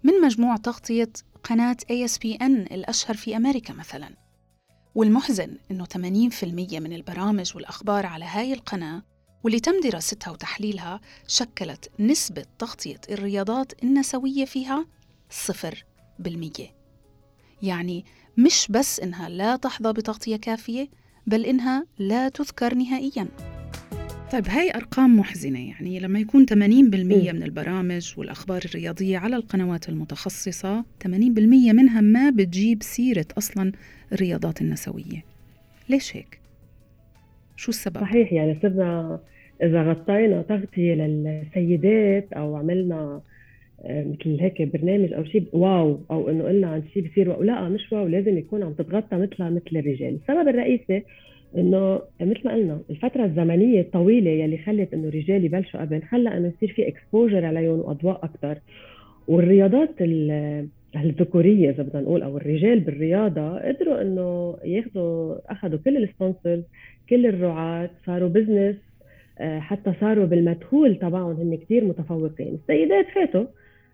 من 0.04 0.22
مجموع 0.24 0.58
تغطية 0.58 1.12
قناة 1.44 1.78
ESPN 1.92 2.72
الأشهر 2.72 3.18
في 3.18 3.38
أمريكا 3.38 3.74
مثلا. 3.74 4.10
والمحزن 4.96 5.58
أنه 5.72 5.86
80% 5.86 6.44
من 6.80 6.94
البرامج 6.94 7.52
والأخبار 7.56 8.06
على 8.06 8.26
هاي 8.26 8.54
القناة 8.54 9.04
واللي 9.44 9.60
تم 9.60 9.80
دراستها 9.84 10.32
وتحليلها 10.32 11.02
شكلت 11.28 11.92
نسبة 12.00 12.46
تغطية 12.60 13.02
الرياضات 13.10 13.84
النسوية 13.84 14.46
فيها 14.46 14.86
صفر. 15.30 15.91
يعني 17.64 18.06
مش 18.38 18.68
بس 18.70 19.00
إنها 19.00 19.30
لا 19.30 19.56
تحظى 19.56 19.94
بتغطية 19.94 20.36
كافية 20.36 20.88
بل 21.28 21.46
إنها 21.46 21.86
لا 22.00 22.30
تذكر 22.30 22.74
نهائياً. 22.76 23.28
طيب 24.32 24.48
هاي 24.48 24.72
أرقام 24.76 25.20
محزنة. 25.20 25.70
يعني 25.70 26.00
لما 26.00 26.20
يكون 26.20 26.46
80% 26.46 26.54
من 27.34 27.44
البرامج 27.44 28.14
والأخبار 28.18 28.62
الرياضية 28.66 29.18
على 29.18 29.36
القنوات 29.36 29.90
المتخصصة 29.90 30.86
80% 31.04 31.08
منها 31.74 32.02
ما 32.02 32.30
بتجيب 32.30 32.84
سيرة 32.84 33.26
أصلا 33.38 33.72
الرياضات 34.14 34.62
النسوية. 34.62 35.24
ليش 35.90 36.16
هيك؟ 36.16 36.40
شو 37.56 37.70
السبب؟ 37.72 38.02
صحيح 38.02 38.34
يعني 38.34 38.60
صرنا 38.62 39.20
إذا 39.64 39.84
غطينا 39.84 40.42
تغطية 40.42 40.94
للسيدات 40.94 42.34
أو 42.34 42.56
عملنا 42.56 43.22
مثل 43.86 44.38
هيك 44.40 44.62
برنامج 44.62 45.14
أو 45.14 45.24
شيء 45.24 45.44
wow 45.54 46.00
أو 46.12 46.30
إنه 46.30 46.44
قلنا 46.44 46.68
عن 46.68 46.84
شيء 46.94 47.08
بصير 47.08 47.42
لا 47.42 47.70
مش 47.70 47.92
wow 47.92 48.08
لازم 48.08 48.38
يكون 48.38 48.64
عم 48.64 48.74
تتغطى 48.74 49.18
مثلها 49.18 49.50
مثل 49.50 49.76
الرجال. 49.76 50.16
السبب 50.16 50.48
الرئيسي 50.48 51.04
إنه 51.58 52.02
مثل 52.22 52.42
ما 52.46 52.54
قلنا 52.54 52.82
الفترة 52.90 53.26
الزمنية 53.26 53.82
الطويلة 53.82 54.32
يلي 54.32 54.58
خلت 54.58 54.94
إنه 54.94 55.08
الرجال 55.08 55.46
يبلشوا 55.46 55.82
قبل 55.82 56.02
خلى 56.02 56.38
إنه 56.38 56.48
يصير 56.48 56.76
في 56.76 56.88
exposure 56.88 57.46
عليهم 57.46 57.80
وأضواء 57.80 58.20
أكثر 58.24 58.58
والرياضات 59.28 59.90
الذكورية 60.96 61.70
إذا 61.70 61.84
بدنا 61.84 62.02
نقول 62.02 62.24
أو 62.24 62.38
الرجال 62.38 62.80
بالرياضة 62.80 63.60
قدروا 63.60 64.02
إنه 64.02 64.58
ياخذوا 64.64 65.36
اخذوا 65.52 65.80
كل 65.86 65.98
ال 65.98 66.05
sponsors 66.05 66.64
كل 67.10 67.26
الرعاة 67.26 67.90
صاروا 68.06 68.30
business 68.30 68.76
آه، 69.40 69.60
حتى 69.60 69.94
صاروا 70.02 70.26
بالمدخول 70.26 70.96
تبعهم 70.96 71.32
هن 71.32 71.58
كثير 71.58 71.86
متفوقين. 71.86 72.60
السيدات 72.64 73.06
فاتوا 73.16 73.46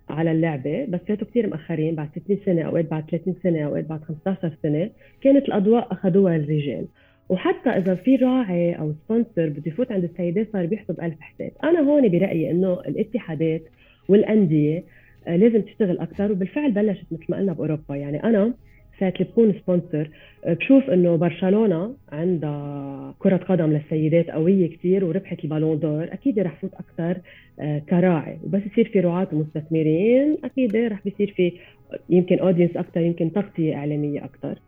على 0.10 0.32
اللعبة 0.32 0.86
بس 0.86 1.00
فاتوا 1.08 1.28
كثير 1.28 1.48
مأخرين 1.48 1.96
بعد 1.96 2.10
60 2.26 2.38
سنة 2.46 2.62
اوقات 2.62 2.90
بعد 2.90 3.10
30 3.10 3.36
سنة 3.44 3.66
اوقات 3.66 3.86
بعد 3.86 4.04
15 4.04 4.58
سنة 4.64 4.90
كانت 5.22 5.48
الأضواء 5.48 5.88
أخذوها 5.92 6.36
الرجال. 6.36 6.86
وحتى 7.30 7.70
إذا 7.70 7.96
في 7.96 8.16
راعي 8.16 8.74
أو 8.74 8.94
sponsor 8.94 9.50
بده 9.50 9.64
يفوت 9.66 9.92
عند 9.92 10.04
السيدات 10.04 10.48
صار 10.54 10.66
بيحسب 10.66 11.02
ألف 11.02 11.20
حساب. 11.20 11.52
أنا 11.64 11.80
هون 11.80 12.10
برأيي 12.10 12.52
إنه 12.52 12.74
الاتحادات 12.74 13.62
والأندية 14.10 14.84
آه، 15.28 15.36
لازم 15.36 15.62
تشتغل 15.62 16.00
أكثر 16.00 16.32
وبالفعل 16.32 16.72
بلشت 16.72 17.06
مثل 17.12 17.26
ما 17.30 17.38
قلنا 17.38 17.54
بأوروبا. 17.54 17.96
يعني 17.96 18.24
أنا 18.24 18.54
ساعة 19.00 19.14
اللي 19.20 19.24
بكون 19.24 19.54
sponsor. 19.54 20.10
آه، 20.46 20.54
بشوف 20.54 20.90
إنه 20.90 21.16
برشلونة 21.16 21.96
عندها 22.12 23.16
كرة 23.20 23.38
قدم 23.38 23.72
للسيدات 23.72 24.30
قوية 24.30 24.70
كثير 24.70 25.06
وربحت 25.06 25.44
ال 25.44 25.49
Ballon 25.49 25.80
d'Or. 25.80 26.04
أكيد 26.04 26.40
رح 26.40 26.56
فوت 26.62 26.74
أكثر 26.74 27.22
آه، 27.60 27.80
كراعي. 27.80 28.38
وبس 28.44 28.62
يصير 28.72 28.90
في 28.90 29.00
رعاة 29.00 29.28
ومستثمرين 29.34 30.38
أكيد 30.44 30.76
رح 30.76 31.04
بيصير 31.06 31.34
في 31.36 31.54
يمكن 32.10 32.40
audience 32.40 32.78
أكثر 32.78 33.02
يمكن 33.02 33.32
تغطية 33.32 33.76
إعلامية 33.76 34.26
أكثر 34.26 34.60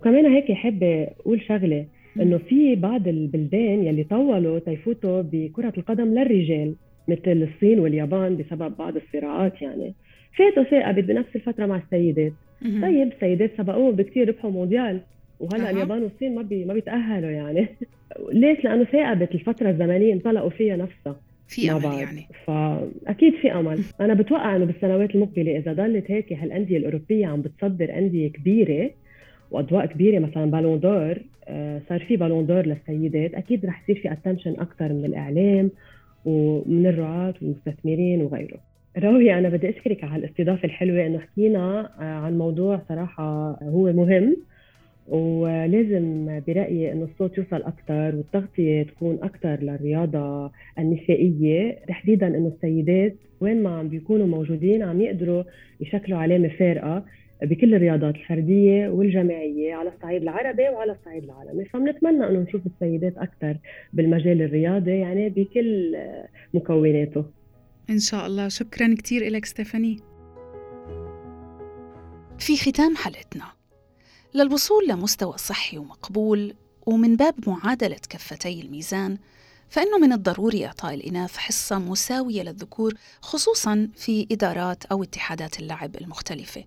وكمان 0.00 0.26
هيك 0.26 0.52
حابة 0.52 1.08
أقول 1.20 1.42
شغلة 1.42 1.86
إنه 2.20 2.38
في 2.38 2.74
بعض 2.74 3.08
البلدان 3.08 3.84
يلي 3.84 4.04
طولوا 4.04 4.58
تيفوتوا 4.58 5.22
بكرة 5.22 5.72
القدم 5.78 6.14
للرجال 6.14 6.74
مثل 7.08 7.48
الصين 7.54 7.80
واليابان 7.80 8.36
بسبب 8.36 8.76
بعض 8.76 8.96
الصراعات 8.96 9.62
يعني. 9.62 9.94
فاتوا 10.38 10.62
ثاقبت 10.62 11.04
بنفس 11.04 11.36
الفترة 11.36 11.66
مع 11.66 11.76
السيدات. 11.76 12.32
طيب 12.62 13.12
السيدات 13.12 13.50
سبقوهم 13.58 13.96
بكثير 13.96 14.28
ربحوا 14.28 14.50
مونديال 14.50 15.00
وهلا 15.40 15.68
أه. 15.68 15.70
اليابان 15.70 16.02
والصين 16.02 16.34
ما 16.34 16.42
بي 16.42 16.64
ما 16.64 16.74
بيتأهلوا 16.74 17.30
يعني. 17.30 17.68
ليش؟ 18.32 18.64
لأنه 18.64 18.84
ثاقبت 18.84 19.34
الفترة 19.34 19.70
الزمنية 19.70 20.12
انطلقوا 20.12 20.50
فيها 20.50 20.76
نفسها. 20.76 21.20
في 21.48 21.72
أمل 21.72 21.84
يعني. 21.84 22.26
فاكيد 22.46 23.34
في 23.34 23.52
أمل. 23.52 23.80
أنا 24.00 24.14
بتوقع 24.14 24.56
إنه 24.56 24.64
بالسنوات 24.64 25.14
المقبلة 25.14 25.56
إذا 25.56 25.72
ضلت 25.72 26.10
هيك 26.10 26.32
هالأندية 26.32 26.76
الأوروبية 26.76 27.26
عم 27.26 27.42
بتصدر 27.42 27.98
أندية 27.98 28.28
كبيرة 28.28 28.90
وأضواء 29.50 29.86
كبيرة 29.86 30.18
مثلا 30.18 30.50
Ballon 30.50 30.80
d'Or 30.80 31.18
آه، 31.48 31.80
صار 31.88 32.00
في 32.00 32.16
Ballon 32.16 32.46
d'Or 32.46 32.66
للسيدات. 32.66 33.34
أكيد 33.34 33.66
رح 33.66 33.82
يصير 33.82 34.02
في 34.02 34.12
attention 34.12 34.50
أكثر 34.50 34.92
من 34.92 35.04
الإعلام 35.04 35.70
ومن 36.24 36.86
الرعاة 36.86 37.34
والمستثمرين 37.42 38.22
وغيره. 38.22 38.69
راوية 38.98 39.38
أنا 39.38 39.48
بدي 39.48 39.68
أشكرك 39.68 40.04
على 40.04 40.24
الاستضافة 40.24 40.64
الحلوة. 40.64 41.06
إنه 41.06 41.18
حكينا 41.18 41.90
آه، 42.00 42.02
عن 42.02 42.38
موضوع 42.38 42.82
صراحة 42.88 43.58
هو 43.62 43.92
مهم 43.92 44.36
ولازم 45.08 46.40
برأيي 46.46 46.92
إنه 46.92 47.04
الصوت 47.04 47.38
يوصل 47.38 47.62
أكثر 47.62 48.16
والتغطية 48.16 48.82
تكون 48.82 49.18
أكثر 49.22 49.60
للرياضة 49.60 50.50
النسائية. 50.78 51.78
تحديدا 51.88 52.26
إنه 52.26 52.52
السيدات 52.56 53.14
وين 53.40 53.62
ما 53.62 53.78
عم 53.78 53.88
بيكونوا 53.88 54.26
موجودين 54.26 54.82
عم 54.82 55.00
يقدروا 55.00 55.42
يشكلوا 55.80 56.18
علامة 56.18 56.48
فارقة 56.48 57.04
بكل 57.42 57.74
الرياضات 57.74 58.14
الفردية 58.14 58.88
والجماعية 58.88 59.74
على 59.74 59.88
الصعيد 59.88 60.22
العربي 60.22 60.68
وعلى 60.68 60.92
الصعيد 60.92 61.24
العالمي. 61.24 61.64
فبنتمنى 61.64 62.26
أنه 62.26 62.40
نشوف 62.40 62.66
السيدات 62.66 63.18
أكثر 63.18 63.56
بالمجال 63.92 64.42
الرياضي 64.42 64.98
يعني 64.98 65.28
بكل 65.28 65.96
مكوناته. 66.54 67.39
إن 67.90 67.98
شاء 67.98 68.26
الله. 68.26 68.48
شكرا 68.48 68.94
كثير 68.98 69.32
لك 69.32 69.44
ستيفاني. 69.44 70.00
في 72.38 72.56
ختام 72.56 72.96
حلقتنا. 72.96 73.52
للوصول 74.34 74.88
لمستوى 74.88 75.38
صحي 75.38 75.78
ومقبول 75.78 76.54
ومن 76.86 77.16
باب 77.16 77.48
معادلة 77.48 78.00
كفتي 78.10 78.60
الميزان 78.60 79.18
فإنه 79.68 79.98
من 79.98 80.12
الضروري 80.12 80.66
إعطاء 80.66 80.94
الإناث 80.94 81.36
حصة 81.36 81.78
مساوية 81.78 82.42
للذكور 82.42 82.94
خصوصا 83.20 83.88
في 83.96 84.26
إدارات 84.32 84.84
أو 84.84 85.02
اتحادات 85.02 85.60
اللعب 85.60 85.96
المختلفة. 85.96 86.64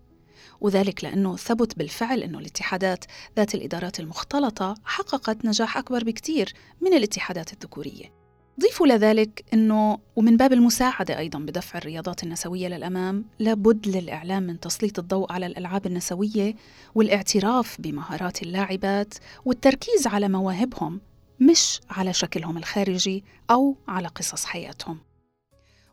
وذلك 0.61 1.03
لأنه 1.03 1.35
ثبت 1.35 1.77
بالفعل 1.77 2.23
أنه 2.23 2.39
الاتحادات 2.39 3.05
ذات 3.37 3.55
الإدارات 3.55 3.99
المختلطة 3.99 4.75
حققت 4.85 5.45
نجاح 5.45 5.77
أكبر 5.77 6.03
بكثير 6.03 6.53
من 6.81 6.93
الاتحادات 6.93 7.53
الذكورية. 7.53 8.22
ضيفوا 8.59 8.87
لذلك 8.87 9.45
أنه 9.53 9.97
ومن 10.15 10.37
باب 10.37 10.53
المساعدة 10.53 11.17
أيضا 11.17 11.39
بدفع 11.39 11.77
الرياضات 11.77 12.23
النسوية 12.23 12.67
للأمام 12.67 13.25
لابد 13.39 13.87
للإعلام 13.87 14.43
من 14.43 14.59
تسليط 14.59 14.99
الضوء 14.99 15.31
على 15.31 15.45
الألعاب 15.45 15.85
النسوية 15.85 16.55
والاعتراف 16.95 17.81
بمهارات 17.81 18.43
اللاعبات 18.43 19.13
والتركيز 19.45 20.07
على 20.07 20.29
مواهبهم 20.29 21.01
مش 21.39 21.81
على 21.89 22.13
شكلهم 22.13 22.57
الخارجي 22.57 23.23
أو 23.51 23.77
على 23.87 24.07
قصص 24.07 24.45
حياتهم. 24.45 24.99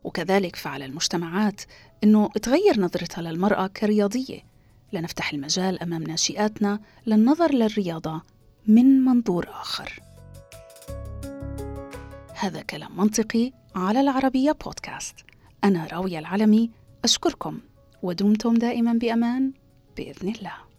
وكذلك 0.04 0.56
فعلى 0.56 0.84
المجتمعات 0.84 1.60
أنه 2.04 2.28
تغير 2.28 2.80
نظرتها 2.80 3.22
للمرأة 3.22 3.66
كرياضية. 3.66 4.40
لنفتح 4.92 5.32
المجال 5.32 5.82
أمام 5.82 6.02
ناشئاتنا 6.02 6.80
للنظر 7.06 7.54
للرياضة 7.54 8.22
من 8.66 9.04
منظور 9.04 9.48
آخر. 9.48 10.00
هذا 12.40 12.62
كلام 12.62 12.96
منطقي 12.96 13.52
على 13.74 14.00
العربية 14.00 14.52
بودكاست. 14.52 15.14
أنا 15.64 15.86
راويه 15.86 16.18
العلمي 16.18 16.70
أشكركم 17.04 17.60
ودمتم 18.02 18.54
دائما 18.54 18.92
بأمان 18.92 19.52
بإذن 19.96 20.28
الله. 20.28 20.69